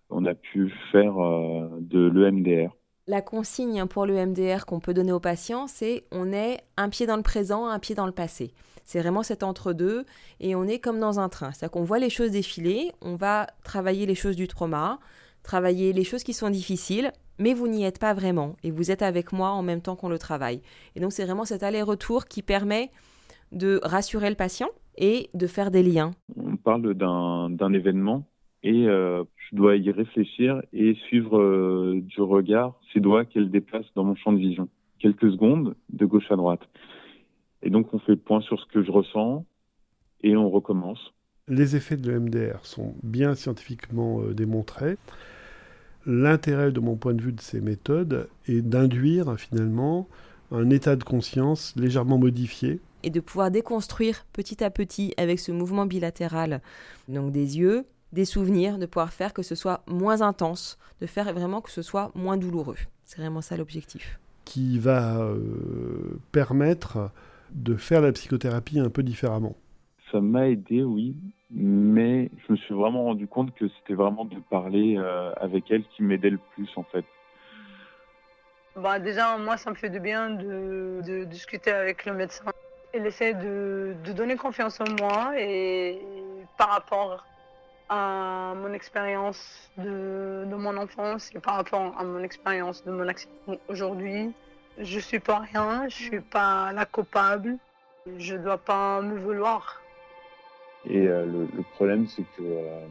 on 0.09 0.25
a 0.25 0.33
pu 0.33 0.73
faire 0.91 1.13
de 1.13 2.09
l'EMDR. 2.09 2.75
La 3.07 3.21
consigne 3.21 3.85
pour 3.85 4.05
l'EMDR 4.05 4.65
qu'on 4.65 4.79
peut 4.79 4.93
donner 4.93 5.11
aux 5.11 5.19
patients, 5.19 5.67
c'est 5.67 6.03
on 6.11 6.31
est 6.31 6.61
un 6.77 6.89
pied 6.89 7.05
dans 7.07 7.15
le 7.15 7.23
présent, 7.23 7.67
un 7.67 7.79
pied 7.79 7.95
dans 7.95 8.05
le 8.05 8.11
passé. 8.11 8.51
C'est 8.83 8.99
vraiment 8.99 9.23
cet 9.23 9.43
entre-deux 9.43 10.05
et 10.39 10.55
on 10.55 10.65
est 10.65 10.79
comme 10.79 10.99
dans 10.99 11.19
un 11.19 11.29
train. 11.29 11.51
C'est-à-dire 11.51 11.71
qu'on 11.71 11.83
voit 11.83 11.99
les 11.99 12.09
choses 12.09 12.31
défiler, 12.31 12.91
on 13.01 13.15
va 13.15 13.47
travailler 13.63 14.05
les 14.05 14.15
choses 14.15 14.35
du 14.35 14.47
trauma, 14.47 14.99
travailler 15.43 15.93
les 15.93 16.03
choses 16.03 16.23
qui 16.23 16.33
sont 16.33 16.49
difficiles 16.49 17.11
mais 17.39 17.53
vous 17.53 17.67
n'y 17.67 17.83
êtes 17.83 17.99
pas 17.99 18.13
vraiment 18.13 18.55
et 18.63 18.71
vous 18.71 18.91
êtes 18.91 19.01
avec 19.01 19.31
moi 19.31 19.49
en 19.49 19.63
même 19.63 19.81
temps 19.81 19.95
qu'on 19.95 20.09
le 20.09 20.19
travaille. 20.19 20.61
Et 20.95 20.99
donc 20.99 21.13
c'est 21.13 21.25
vraiment 21.25 21.45
cet 21.45 21.63
aller-retour 21.63 22.25
qui 22.25 22.43
permet 22.43 22.91
de 23.51 23.79
rassurer 23.83 24.29
le 24.29 24.35
patient 24.35 24.69
et 24.97 25.29
de 25.33 25.47
faire 25.47 25.71
des 25.71 25.81
liens. 25.81 26.11
On 26.35 26.57
parle 26.57 26.93
d'un 26.93 27.73
événement 27.73 28.25
et 28.61 28.87
euh, 28.87 29.23
je 29.49 29.55
dois 29.55 29.77
y 29.77 29.89
réfléchir 29.89 30.61
et 30.73 30.95
suivre 31.07 31.39
euh, 31.39 32.01
du 32.01 32.21
regard 32.21 32.75
ces 32.93 32.99
doigts 32.99 33.25
qu'elle 33.25 33.49
déplace 33.49 33.85
dans 33.95 34.03
mon 34.03 34.15
champ 34.15 34.33
de 34.33 34.39
vision. 34.39 34.67
Quelques 34.99 35.31
secondes 35.31 35.75
de 35.89 36.05
gauche 36.05 36.29
à 36.29 36.35
droite. 36.35 36.61
Et 37.63 37.69
donc 37.69 37.93
on 37.93 37.99
fait 37.99 38.11
le 38.11 38.17
point 38.17 38.41
sur 38.41 38.59
ce 38.59 38.65
que 38.67 38.83
je 38.83 38.91
ressens 38.91 39.45
et 40.21 40.35
on 40.35 40.49
recommence. 40.49 41.13
Les 41.47 41.75
effets 41.75 41.97
de 41.97 42.11
l'EMDR 42.11 42.63
sont 42.63 42.93
bien 43.01 43.33
scientifiquement 43.33 44.21
euh, 44.21 44.33
démontrés. 44.33 44.97
L'intérêt 46.11 46.71
de 46.71 46.79
mon 46.79 46.95
point 46.95 47.13
de 47.13 47.21
vue 47.21 47.33
de 47.33 47.39
ces 47.39 47.61
méthodes 47.61 48.29
est 48.47 48.63
d'induire 48.63 49.39
finalement 49.39 50.07
un 50.49 50.71
état 50.71 50.95
de 50.95 51.03
conscience 51.03 51.75
légèrement 51.75 52.17
modifié. 52.17 52.79
Et 53.03 53.11
de 53.11 53.19
pouvoir 53.19 53.51
déconstruire 53.51 54.25
petit 54.33 54.63
à 54.63 54.71
petit 54.71 55.13
avec 55.17 55.39
ce 55.39 55.51
mouvement 55.51 55.85
bilatéral, 55.85 56.61
donc 57.09 57.31
des 57.31 57.59
yeux, 57.59 57.85
des 58.11 58.25
souvenirs, 58.25 58.79
de 58.79 58.87
pouvoir 58.87 59.13
faire 59.13 59.33
que 59.33 59.43
ce 59.43 59.53
soit 59.53 59.83
moins 59.85 60.23
intense, 60.23 60.79
de 60.99 61.05
faire 61.05 61.31
vraiment 61.31 61.61
que 61.61 61.69
ce 61.69 61.83
soit 61.83 62.11
moins 62.15 62.37
douloureux. 62.37 62.77
C'est 63.05 63.19
vraiment 63.19 63.41
ça 63.41 63.55
l'objectif. 63.55 64.19
Qui 64.45 64.79
va 64.79 65.19
euh, 65.19 66.19
permettre 66.31 67.11
de 67.51 67.75
faire 67.75 68.01
la 68.01 68.11
psychothérapie 68.13 68.79
un 68.79 68.89
peu 68.89 69.03
différemment. 69.03 69.55
Ça 70.11 70.21
m'a 70.21 70.49
aidé, 70.49 70.81
oui, 70.81 71.15
mais 71.51 72.29
je 72.47 72.51
me 72.51 72.57
suis 72.57 72.73
vraiment 72.73 73.03
rendu 73.05 73.27
compte 73.27 73.53
que 73.55 73.67
c'était 73.69 73.95
vraiment 73.95 74.25
de 74.25 74.39
parler 74.49 74.95
euh, 74.97 75.31
avec 75.37 75.71
elle 75.71 75.83
qui 75.89 76.03
m'aidait 76.03 76.29
le 76.29 76.37
plus 76.37 76.69
en 76.75 76.83
fait. 76.83 77.05
Bah 78.75 78.99
déjà, 78.99 79.37
moi, 79.37 79.57
ça 79.57 79.71
me 79.71 79.75
fait 79.75 79.89
du 79.89 79.99
bien 79.99 80.29
de, 80.29 81.23
discuter 81.25 81.71
avec 81.71 82.05
le 82.05 82.13
médecin. 82.13 82.45
Il 82.93 83.05
essaie 83.05 83.33
de, 83.33 83.95
donner 84.15 84.35
confiance 84.35 84.79
en 84.79 84.85
moi 84.99 85.33
et 85.37 85.99
par 86.57 86.69
rapport 86.69 87.25
à 87.89 88.53
mon 88.55 88.71
expérience 88.73 89.71
de, 89.77 90.45
de, 90.45 90.55
mon 90.55 90.77
enfance 90.77 91.31
et 91.35 91.39
par 91.39 91.55
rapport 91.55 91.97
à 91.97 92.03
mon 92.03 92.23
expérience 92.23 92.83
de 92.85 92.91
mon 92.91 93.07
accident 93.07 93.57
aujourd'hui, 93.67 94.31
je 94.77 94.99
suis 94.99 95.19
pas 95.19 95.39
rien, 95.39 95.89
je 95.89 95.95
suis 95.95 96.21
pas 96.21 96.71
la 96.71 96.85
coupable, 96.85 97.57
je 98.17 98.35
dois 98.35 98.59
pas 98.59 99.01
me 99.01 99.17
vouloir. 99.17 99.81
Et 100.85 101.07
euh, 101.07 101.25
le, 101.25 101.63
problème, 101.63 102.07
c'est 102.07 102.23
que 102.23 102.41
euh, 102.41 102.87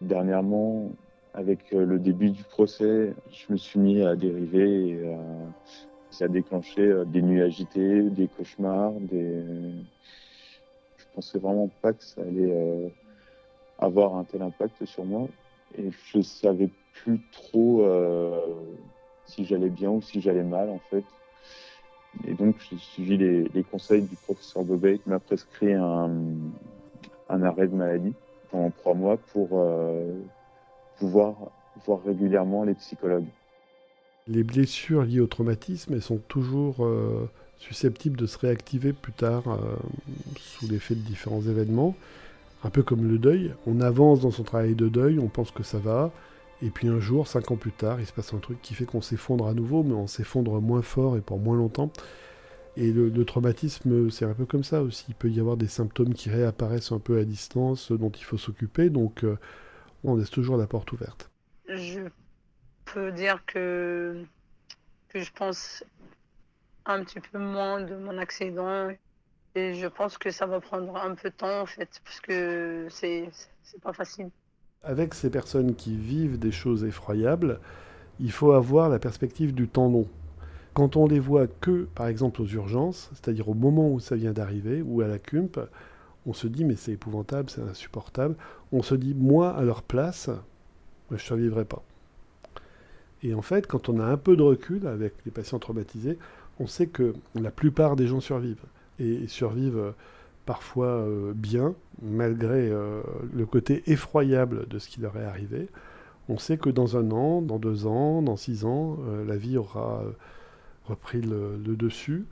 dernièrement, 0.00 0.96
avec 1.32 1.72
euh, 1.72 1.84
le 1.84 1.98
début 1.98 2.30
du 2.30 2.44
procès, 2.44 3.14
je 3.28 3.52
me 3.52 3.56
suis 3.56 3.78
mis 3.78 4.02
à 4.02 4.16
dériver 4.16 4.90
et 4.90 5.04
ça 6.10 6.24
a 6.24 6.28
déclenché 6.28 7.04
des 7.06 7.22
nuits 7.22 7.42
agitées, 7.42 8.02
des 8.02 8.28
cauchemars, 8.28 8.92
des... 9.00 9.42
Je 10.96 11.04
pensais 11.12 11.38
vraiment 11.38 11.68
pas 11.68 11.92
que 11.92 12.04
ça 12.04 12.20
allait 12.22 12.92
avoir 13.78 14.16
un 14.16 14.24
tel 14.24 14.42
impact 14.42 14.84
sur 14.84 15.04
moi 15.04 15.28
et 15.74 15.90
je 15.90 16.20
savais 16.20 16.70
plus 16.92 17.20
trop 17.30 17.86
si 19.24 19.44
j'allais 19.44 19.70
bien 19.70 19.90
ou 19.90 20.00
si 20.02 20.20
j'allais 20.20 20.44
mal 20.44 20.68
en 20.68 20.80
fait. 20.90 21.04
Et 22.26 22.34
donc, 22.34 22.56
j'ai 22.68 22.76
suivi 22.78 23.16
les, 23.16 23.64
conseils 23.70 24.02
du 24.02 24.16
professeur 24.16 24.64
Bobet 24.64 24.98
qui 24.98 25.08
m'a 25.08 25.18
prescrit 25.18 25.72
un, 25.72 26.10
arrêt 27.28 27.68
de 27.68 27.74
maladie 27.74 28.14
pendant 28.50 28.70
trois 28.70 28.94
mois 28.94 29.16
pour 29.32 29.48
euh, 29.52 30.12
pouvoir 30.98 31.34
voir 31.86 32.02
régulièrement 32.04 32.64
les 32.64 32.74
psychologues. 32.74 33.26
Les 34.26 34.42
blessures 34.42 35.04
liées 35.04 35.20
au 35.20 35.26
traumatisme, 35.26 36.00
sont 36.00 36.18
toujours 36.18 36.84
euh, 36.84 37.28
susceptibles 37.58 38.16
de 38.16 38.26
se 38.26 38.38
réactiver 38.38 38.92
plus 38.92 39.12
tard 39.12 39.44
euh, 39.48 39.76
sous 40.36 40.68
l'effet 40.68 40.94
de 40.94 41.00
différents 41.00 41.42
événements. 41.42 41.94
Un 42.62 42.70
peu 42.70 42.82
comme 42.82 43.08
le 43.08 43.18
deuil, 43.18 43.54
on 43.66 43.80
avance 43.80 44.20
dans 44.20 44.30
son 44.30 44.42
travail 44.42 44.74
de 44.74 44.88
deuil, 44.88 45.18
on 45.18 45.28
pense 45.28 45.50
que 45.50 45.62
ça 45.62 45.78
va, 45.78 46.10
et 46.62 46.70
puis 46.70 46.88
un 46.88 47.00
jour, 47.00 47.26
cinq 47.26 47.50
ans 47.50 47.56
plus 47.56 47.72
tard, 47.72 48.00
il 48.00 48.06
se 48.06 48.12
passe 48.12 48.34
un 48.34 48.38
truc 48.38 48.60
qui 48.60 48.74
fait 48.74 48.84
qu'on 48.84 49.00
s'effondre 49.00 49.46
à 49.46 49.54
nouveau, 49.54 49.82
mais 49.82 49.94
on 49.94 50.06
s'effondre 50.06 50.60
moins 50.60 50.82
fort 50.82 51.16
et 51.16 51.20
pour 51.20 51.38
moins 51.38 51.56
longtemps. 51.56 51.90
Et 52.76 52.92
le, 52.92 53.24
traumatisme, 53.24 54.10
c'est 54.10 54.24
un 54.24 54.34
peu 54.34 54.46
comme 54.46 54.64
ça 54.64 54.82
aussi. 54.82 55.06
Il 55.08 55.14
peut 55.14 55.28
y 55.28 55.40
avoir 55.40 55.56
des 55.56 55.66
symptômes 55.66 56.14
qui 56.14 56.30
réapparaissent 56.30 56.92
un 56.92 56.98
peu 56.98 57.18
à 57.18 57.24
distance, 57.24 57.92
dont 57.92 58.10
il 58.10 58.24
faut 58.24 58.38
s'occuper. 58.38 58.90
Donc, 58.90 59.24
euh, 59.24 59.36
on 60.04 60.16
laisse 60.16 60.30
toujours 60.30 60.56
la 60.56 60.66
porte 60.66 60.92
ouverte. 60.92 61.30
Je 61.68 62.00
peux 62.84 63.10
dire 63.12 63.44
que, 63.46 64.24
je 65.14 65.30
pense 65.32 65.84
un 66.86 67.04
petit 67.04 67.20
peu 67.20 67.38
moins 67.38 67.82
de 67.82 67.96
mon 67.96 68.16
accident. 68.18 68.88
Et 69.56 69.74
je 69.74 69.86
pense 69.88 70.16
que 70.16 70.30
ça 70.30 70.46
va 70.46 70.60
prendre 70.60 70.96
un 70.96 71.14
peu 71.14 71.30
de 71.30 71.34
temps, 71.34 71.62
en 71.62 71.66
fait, 71.66 72.00
parce 72.04 72.20
que 72.20 72.86
c'est 72.90 73.30
pas 73.82 73.92
facile. 73.92 74.30
Avec 74.82 75.12
ces 75.12 75.28
personnes 75.28 75.74
qui 75.74 75.94
vivent 75.94 76.38
des 76.38 76.52
choses 76.52 76.84
effroyables, 76.84 77.60
il 78.18 78.32
faut 78.32 78.52
avoir 78.52 78.88
la 78.88 78.98
perspective 78.98 79.52
du 79.52 79.68
temps 79.68 79.90
long. 79.90 80.06
Quand 80.72 80.96
on 80.96 81.06
les 81.06 81.20
voit 81.20 81.48
que, 81.48 81.86
par 81.94 82.06
exemple, 82.06 82.40
aux 82.40 82.46
urgences, 82.46 83.10
c'est-à-dire 83.12 83.50
au 83.50 83.54
moment 83.54 83.90
où 83.90 84.00
ça 84.00 84.16
vient 84.16 84.32
d'arriver, 84.32 84.80
ou 84.80 85.02
à 85.02 85.06
la 85.06 85.18
CUMP, 85.18 85.58
on 86.24 86.32
se 86.32 86.46
dit 86.46 86.64
mais 86.64 86.76
c'est 86.76 86.92
épouvantable, 86.92 87.50
c'est 87.50 87.60
insupportable. 87.60 88.36
On 88.72 88.82
se 88.82 88.94
dit 88.94 89.12
moi 89.12 89.50
à 89.50 89.64
leur 89.64 89.82
place, 89.82 90.30
je 91.10 91.16
ne 91.16 91.18
survivrai 91.18 91.66
pas. 91.66 91.82
Et 93.22 93.34
en 93.34 93.42
fait, 93.42 93.66
quand 93.66 93.90
on 93.90 94.00
a 94.00 94.04
un 94.06 94.16
peu 94.16 94.34
de 94.34 94.42
recul 94.42 94.86
avec 94.86 95.12
les 95.26 95.30
patients 95.30 95.58
traumatisés, 95.58 96.16
on 96.58 96.66
sait 96.66 96.86
que 96.86 97.12
la 97.34 97.50
plupart 97.50 97.96
des 97.96 98.06
gens 98.06 98.20
survivent 98.20 98.64
et 98.98 99.28
survivent 99.28 99.92
parfois 100.46 100.86
euh, 100.86 101.32
bien, 101.34 101.74
malgré 102.02 102.68
euh, 102.68 103.02
le 103.32 103.46
côté 103.46 103.82
effroyable 103.86 104.68
de 104.68 104.78
ce 104.78 104.88
qui 104.88 105.00
leur 105.00 105.16
est 105.16 105.24
arrivé. 105.24 105.68
On 106.28 106.38
sait 106.38 106.58
que 106.58 106.70
dans 106.70 106.96
un 106.96 107.10
an, 107.10 107.42
dans 107.42 107.58
deux 107.58 107.86
ans, 107.86 108.22
dans 108.22 108.36
six 108.36 108.64
ans, 108.64 108.98
euh, 109.08 109.24
la 109.24 109.36
vie 109.36 109.56
aura 109.56 110.02
repris 110.86 111.20
le, 111.20 111.56
dessus. 111.76 112.26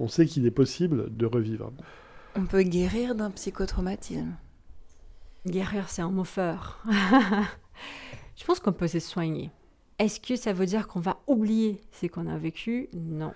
On 0.00 0.08
sait 0.08 0.26
qu'il 0.26 0.46
est 0.46 0.50
possible 0.50 1.14
de 1.16 1.26
revivre. 1.26 1.70
On 2.36 2.44
peut 2.44 2.62
guérir 2.62 3.14
d'un 3.14 3.30
psychotraumatisme. 3.30 4.34
Guérir, 5.46 5.88
c'est 5.88 6.02
un 6.02 6.10
mot 6.10 6.24
fort. 6.24 6.82
Je 8.36 8.44
pense 8.44 8.60
qu'on 8.60 8.72
peut 8.72 8.88
se 8.88 9.00
soigner. 9.00 9.50
Est-ce 9.98 10.20
que 10.20 10.36
ça 10.36 10.52
veut 10.52 10.66
dire 10.66 10.88
qu'on 10.88 11.00
va 11.00 11.18
oublier 11.26 11.80
ce 11.92 12.06
qu'on 12.06 12.26
a 12.26 12.38
vécu? 12.38 12.88
Non. 12.94 13.32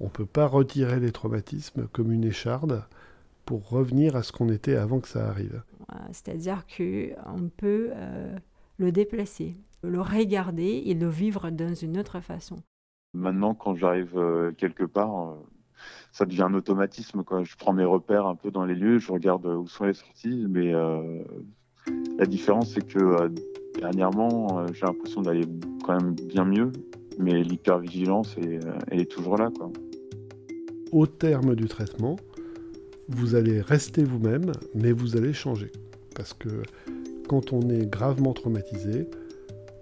On 0.00 0.04
ne 0.04 0.10
peut 0.10 0.26
pas 0.26 0.46
retirer 0.46 0.98
les 1.00 1.12
traumatismes 1.12 1.86
comme 1.92 2.10
une 2.12 2.24
écharde 2.24 2.84
pour 3.44 3.68
revenir 3.68 4.16
à 4.16 4.22
ce 4.22 4.32
qu'on 4.32 4.48
était 4.48 4.76
avant 4.76 5.00
que 5.00 5.08
ça 5.08 5.28
arrive. 5.28 5.62
C'est-à-dire 6.12 6.64
qu'on 6.66 7.50
peut 7.56 7.90
euh, 7.92 8.36
le 8.78 8.92
déplacer, 8.92 9.56
le 9.82 10.00
regarder 10.00 10.82
et 10.86 10.94
le 10.94 11.08
vivre 11.08 11.50
dans 11.50 11.74
une 11.74 11.98
autre 11.98 12.20
façon. 12.20 12.56
Maintenant, 13.12 13.54
quand 13.54 13.74
j'arrive 13.74 14.16
euh, 14.16 14.52
quelque 14.52 14.84
part, 14.84 15.30
euh, 15.30 15.34
ça 16.12 16.26
devient 16.26 16.42
un 16.42 16.54
automatisme. 16.54 17.24
Quoi. 17.24 17.42
Je 17.42 17.56
prends 17.56 17.72
mes 17.72 17.84
repères 17.84 18.26
un 18.26 18.36
peu 18.36 18.50
dans 18.50 18.64
les 18.64 18.74
lieux, 18.74 18.98
je 18.98 19.10
regarde 19.10 19.46
où 19.46 19.66
sont 19.66 19.84
les 19.84 19.94
sorties, 19.94 20.46
mais 20.48 20.72
la 22.18 22.26
différence, 22.26 22.74
c'est 22.74 22.86
que 22.86 23.32
dernièrement, 23.78 24.66
j'ai 24.74 24.84
l'impression 24.84 25.22
d'aller 25.22 25.46
quand 25.82 25.98
même 25.98 26.14
bien 26.14 26.44
mieux, 26.44 26.70
mais 27.18 27.42
l'hypervigilance 27.42 28.36
est, 28.36 28.60
elle 28.88 29.00
est 29.00 29.10
toujours 29.10 29.38
là. 29.38 29.50
Quoi. 29.56 29.72
Au 30.92 31.06
terme 31.06 31.54
du 31.54 31.66
traitement, 31.66 32.16
vous 33.10 33.34
allez 33.34 33.60
rester 33.60 34.04
vous-même, 34.04 34.52
mais 34.74 34.92
vous 34.92 35.16
allez 35.16 35.32
changer. 35.32 35.70
Parce 36.14 36.32
que 36.32 36.62
quand 37.28 37.52
on 37.52 37.68
est 37.68 37.86
gravement 37.86 38.32
traumatisé, 38.32 39.08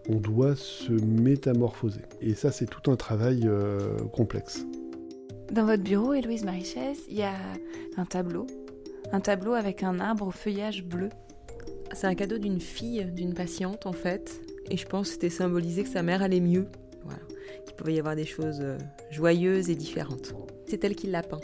on 0.09 0.17
doit 0.17 0.57
se 0.57 0.93
métamorphoser. 0.93 2.01
Et 2.21 2.35
ça, 2.35 2.51
c'est 2.51 2.67
tout 2.67 2.91
un 2.91 2.97
travail 2.97 3.43
euh, 3.45 3.97
complexe. 4.13 4.65
Dans 5.53 5.65
votre 5.65 5.83
bureau, 5.83 6.15
Héloïse 6.15 6.45
Marichès, 6.45 6.99
il 7.09 7.19
y 7.19 7.23
a 7.23 7.35
un 7.97 8.05
tableau. 8.05 8.47
Un 9.13 9.21
tableau 9.21 9.53
avec 9.53 9.83
un 9.83 10.01
arbre 10.01 10.27
au 10.27 10.31
feuillage 10.31 10.85
bleu. 10.85 11.09
C'est 11.93 12.07
un 12.07 12.15
cadeau 12.15 12.39
d'une 12.39 12.61
fille, 12.61 13.07
d'une 13.15 13.35
patiente 13.35 13.87
en 13.87 13.93
fait. 13.93 14.41
Et 14.71 14.77
je 14.77 14.87
pense 14.87 15.09
que 15.09 15.15
c'était 15.15 15.31
symbolisé 15.31 15.83
que 15.83 15.89
sa 15.89 16.03
mère 16.03 16.23
allait 16.23 16.41
mieux. 16.41 16.67
Voilà. 17.05 17.21
Qu'il 17.65 17.75
pouvait 17.77 17.95
y 17.95 17.99
avoir 17.99 18.17
des 18.17 18.27
choses 18.27 18.61
euh, 18.61 18.77
joyeuses 19.11 19.71
et 19.71 19.75
différentes. 19.75 20.35
C'est 20.67 20.85
elle 20.85 20.95
qui 20.95 21.07
l'a 21.07 21.23
peint. 21.23 21.41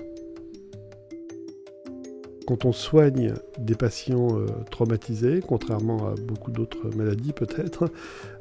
Quand 2.46 2.64
on 2.64 2.72
soigne 2.72 3.32
des 3.58 3.74
patients 3.74 4.38
euh, 4.38 4.46
traumatisés, 4.70 5.40
contrairement 5.46 6.08
à 6.08 6.14
beaucoup 6.14 6.50
d'autres 6.50 6.90
maladies 6.94 7.32
peut-être, 7.32 7.90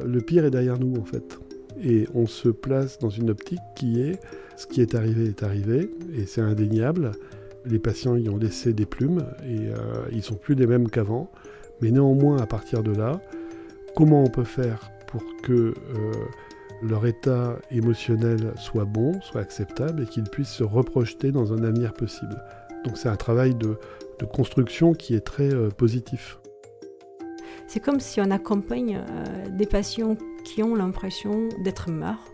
le 0.03 0.19
pire 0.19 0.45
est 0.45 0.51
derrière 0.51 0.79
nous 0.79 0.99
en 0.99 1.05
fait. 1.05 1.39
Et 1.81 2.07
on 2.13 2.27
se 2.27 2.49
place 2.49 2.99
dans 2.99 3.09
une 3.09 3.29
optique 3.29 3.59
qui 3.75 4.01
est 4.01 4.19
ce 4.55 4.67
qui 4.67 4.81
est 4.81 4.95
arrivé 4.95 5.25
est 5.25 5.43
arrivé, 5.43 5.89
et 6.15 6.25
c'est 6.25 6.41
indéniable. 6.41 7.11
Les 7.65 7.79
patients 7.79 8.15
y 8.15 8.29
ont 8.29 8.37
laissé 8.37 8.73
des 8.73 8.85
plumes 8.85 9.25
et 9.43 9.69
euh, 9.69 10.05
ils 10.11 10.23
sont 10.23 10.35
plus 10.35 10.55
les 10.55 10.67
mêmes 10.67 10.89
qu'avant. 10.89 11.31
Mais 11.81 11.91
néanmoins, 11.91 12.37
à 12.37 12.45
partir 12.45 12.83
de 12.83 12.91
là, 12.91 13.21
comment 13.95 14.23
on 14.23 14.29
peut 14.29 14.43
faire 14.43 14.91
pour 15.07 15.23
que 15.43 15.53
euh, 15.53 15.73
leur 16.81 17.05
état 17.05 17.57
émotionnel 17.71 18.53
soit 18.57 18.85
bon, 18.85 19.19
soit 19.21 19.41
acceptable 19.41 20.03
et 20.03 20.05
qu'ils 20.05 20.23
puissent 20.23 20.49
se 20.49 20.63
reprojeter 20.63 21.31
dans 21.31 21.53
un 21.53 21.63
avenir 21.63 21.93
possible? 21.93 22.35
Donc 22.83 22.97
c'est 22.97 23.09
un 23.09 23.15
travail 23.15 23.55
de, 23.55 23.77
construction 24.31 24.93
qui 24.93 25.15
est 25.15 25.25
très 25.25 25.53
euh, 25.53 25.67
positif. 25.67 26.39
C'est 27.67 27.81
comme 27.81 27.99
si 27.99 28.21
on 28.21 28.31
accompagne 28.31 28.95
euh, 28.97 29.49
des 29.49 29.65
patients 29.65 30.15
qui 30.45 30.63
ont 30.63 30.75
l'impression 30.75 31.49
d'être 31.61 31.91
morts, 31.91 32.31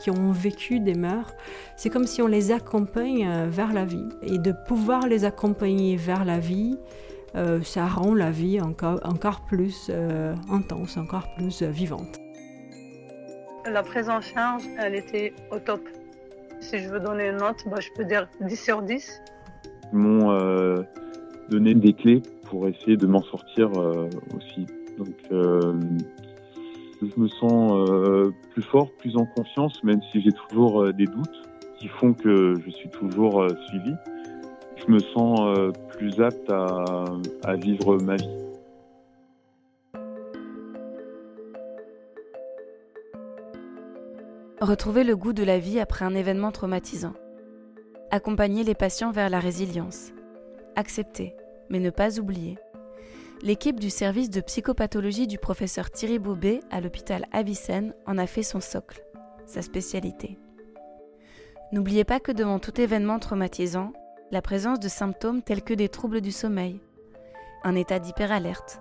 qui 0.00 0.10
ont 0.10 0.32
vécu 0.32 0.80
des 0.80 0.94
morts. 0.94 1.30
C'est 1.76 1.90
comme 1.90 2.08
si 2.08 2.22
on 2.22 2.26
les 2.26 2.50
accompagne 2.50 3.24
euh, 3.24 3.46
vers 3.48 3.72
la 3.72 3.84
vie. 3.84 4.08
Et 4.22 4.38
de 4.38 4.52
pouvoir 4.66 5.06
les 5.06 5.24
accompagner 5.24 5.94
vers 5.94 6.24
la 6.24 6.40
vie, 6.40 6.76
ça 7.62 7.86
rend 7.86 8.14
la 8.14 8.32
vie 8.32 8.60
encore, 8.60 8.98
encore 9.04 9.42
plus 9.42 9.92
intense, 10.50 10.96
encore 10.96 11.32
plus 11.36 11.62
vivante. 11.62 12.18
La 13.64 13.84
prise 13.84 14.08
en 14.08 14.20
charge, 14.20 14.64
elle 14.76 14.96
était 14.96 15.34
au 15.52 15.60
top. 15.60 15.82
Si 16.58 16.80
je 16.80 16.88
veux 16.88 16.98
donner 16.98 17.28
une 17.28 17.36
note, 17.36 17.62
bah, 17.66 17.78
je 17.78 17.90
peux 17.94 18.04
dire 18.04 18.28
10 18.40 18.56
sur 18.56 18.82
10 18.82 19.20
m'ont 19.92 20.30
euh, 20.30 20.82
donné 21.48 21.74
des 21.74 21.92
clés 21.92 22.22
pour 22.44 22.68
essayer 22.68 22.96
de 22.96 23.06
m'en 23.06 23.22
sortir 23.22 23.70
euh, 23.76 24.08
aussi. 24.36 24.66
Donc, 24.98 25.14
euh, 25.30 25.74
je 27.00 27.20
me 27.20 27.28
sens 27.28 28.32
plus 28.52 28.62
fort, 28.62 28.90
plus 28.98 29.16
en 29.16 29.24
confiance, 29.24 29.82
même 29.84 30.00
si 30.10 30.20
j'ai 30.20 30.32
toujours 30.32 30.92
des 30.92 31.06
doutes 31.06 31.42
qui 31.78 31.86
font 31.86 32.12
que 32.12 32.54
je 32.64 32.70
suis 32.70 32.88
toujours 32.88 33.46
suivi. 33.68 33.94
Je 34.76 34.90
me 34.90 34.98
sens 34.98 35.40
plus 35.96 36.20
apte 36.20 36.50
à, 36.50 37.04
à 37.44 37.54
vivre 37.54 37.98
ma 37.98 38.16
vie. 38.16 38.28
Retrouver 44.60 45.04
le 45.04 45.16
goût 45.16 45.32
de 45.32 45.44
la 45.44 45.60
vie 45.60 45.78
après 45.78 46.04
un 46.04 46.16
événement 46.16 46.50
traumatisant 46.50 47.14
accompagner 48.10 48.64
les 48.64 48.74
patients 48.74 49.12
vers 49.12 49.28
la 49.28 49.40
résilience, 49.40 50.12
accepter, 50.76 51.36
mais 51.68 51.80
ne 51.80 51.90
pas 51.90 52.18
oublier. 52.18 52.58
L'équipe 53.42 53.78
du 53.78 53.90
service 53.90 54.30
de 54.30 54.40
psychopathologie 54.40 55.26
du 55.26 55.38
professeur 55.38 55.90
Thierry 55.90 56.18
Bobet 56.18 56.60
à 56.70 56.80
l'hôpital 56.80 57.26
Avicenne 57.32 57.94
en 58.06 58.18
a 58.18 58.26
fait 58.26 58.42
son 58.42 58.60
socle, 58.60 59.04
sa 59.46 59.62
spécialité. 59.62 60.38
N'oubliez 61.70 62.04
pas 62.04 62.18
que 62.18 62.32
devant 62.32 62.58
tout 62.58 62.80
événement 62.80 63.18
traumatisant, 63.18 63.92
la 64.30 64.42
présence 64.42 64.80
de 64.80 64.88
symptômes 64.88 65.42
tels 65.42 65.62
que 65.62 65.74
des 65.74 65.88
troubles 65.88 66.20
du 66.20 66.32
sommeil, 66.32 66.80
un 67.62 67.74
état 67.74 67.98
d'hyperalerte, 67.98 68.80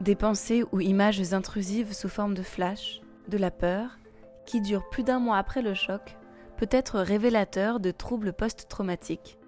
des 0.00 0.14
pensées 0.14 0.64
ou 0.72 0.80
images 0.80 1.32
intrusives 1.32 1.94
sous 1.94 2.08
forme 2.08 2.34
de 2.34 2.42
flash, 2.42 3.00
de 3.28 3.38
la 3.38 3.50
peur, 3.50 3.98
qui 4.44 4.60
durent 4.60 4.88
plus 4.90 5.02
d'un 5.02 5.18
mois 5.18 5.38
après 5.38 5.62
le 5.62 5.74
choc, 5.74 6.16
peut 6.56 6.68
être 6.70 7.00
révélateur 7.00 7.80
de 7.80 7.90
troubles 7.90 8.32
post-traumatiques. 8.32 9.38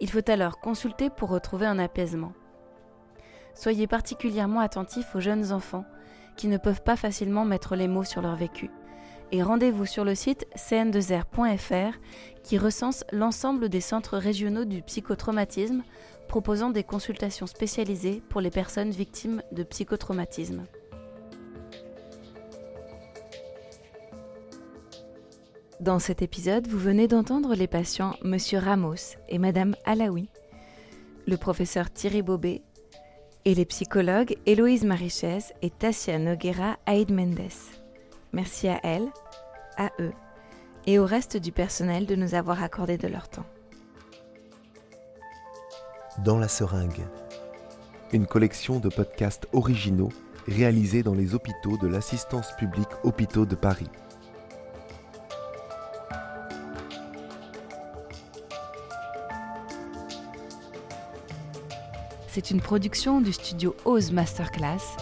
Il 0.00 0.10
faut 0.10 0.30
alors 0.30 0.60
consulter 0.60 1.10
pour 1.10 1.30
retrouver 1.30 1.66
un 1.66 1.78
apaisement. 1.78 2.32
Soyez 3.54 3.86
particulièrement 3.86 4.60
attentifs 4.60 5.14
aux 5.14 5.20
jeunes 5.20 5.52
enfants 5.52 5.86
qui 6.36 6.48
ne 6.48 6.58
peuvent 6.58 6.82
pas 6.82 6.96
facilement 6.96 7.44
mettre 7.44 7.76
les 7.76 7.88
mots 7.88 8.04
sur 8.04 8.20
leur 8.20 8.36
vécu. 8.36 8.70
Et 9.32 9.42
rendez-vous 9.42 9.86
sur 9.86 10.04
le 10.04 10.14
site 10.14 10.46
cn2r.fr 10.54 11.98
qui 12.44 12.58
recense 12.58 13.04
l'ensemble 13.10 13.68
des 13.68 13.80
centres 13.80 14.18
régionaux 14.18 14.64
du 14.64 14.82
psychotraumatisme 14.82 15.82
proposant 16.28 16.70
des 16.70 16.84
consultations 16.84 17.46
spécialisées 17.46 18.22
pour 18.28 18.40
les 18.40 18.50
personnes 18.50 18.90
victimes 18.90 19.42
de 19.52 19.62
psychotraumatisme. 19.62 20.64
Dans 25.80 25.98
cet 25.98 26.22
épisode, 26.22 26.66
vous 26.68 26.78
venez 26.78 27.06
d'entendre 27.06 27.54
les 27.54 27.66
patients 27.66 28.16
Monsieur 28.22 28.58
Ramos 28.58 29.16
et 29.28 29.38
Madame 29.38 29.76
Alaoui, 29.84 30.30
le 31.26 31.36
professeur 31.36 31.90
Thierry 31.90 32.22
Bobet 32.22 32.62
et 33.44 33.54
les 33.54 33.66
psychologues 33.66 34.36
Héloïse 34.46 34.84
Marichès 34.84 35.52
et 35.60 35.68
Tassia 35.68 36.18
Noguera 36.18 36.78
Aïd 36.86 37.12
Mendes. 37.12 37.52
Merci 38.32 38.68
à 38.68 38.80
elles, 38.84 39.08
à 39.76 39.90
eux 40.00 40.12
et 40.86 40.98
au 40.98 41.04
reste 41.04 41.36
du 41.36 41.52
personnel 41.52 42.06
de 42.06 42.14
nous 42.14 42.34
avoir 42.34 42.62
accordé 42.62 42.96
de 42.96 43.08
leur 43.08 43.28
temps. 43.28 43.46
Dans 46.24 46.38
la 46.38 46.48
seringue, 46.48 47.04
une 48.12 48.26
collection 48.26 48.78
de 48.78 48.88
podcasts 48.88 49.46
originaux 49.52 50.12
réalisés 50.48 51.02
dans 51.02 51.14
les 51.14 51.34
hôpitaux 51.34 51.76
de 51.76 51.86
l'assistance 51.86 52.52
publique 52.56 52.88
Hôpitaux 53.04 53.44
de 53.44 53.56
Paris. 53.56 53.90
C'est 62.36 62.50
une 62.50 62.60
production 62.60 63.22
du 63.22 63.32
studio 63.32 63.74
Oz 63.86 64.12
Masterclass. 64.12 64.98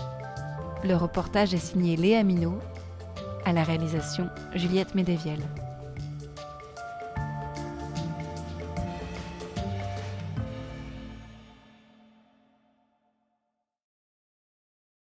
Le 0.84 0.94
reportage 0.94 1.52
est 1.52 1.58
signé 1.58 1.96
Léa 1.96 2.22
Minot, 2.22 2.60
à 3.44 3.52
la 3.52 3.64
réalisation 3.64 4.28
Juliette 4.54 4.94
Médevielle. 4.94 5.42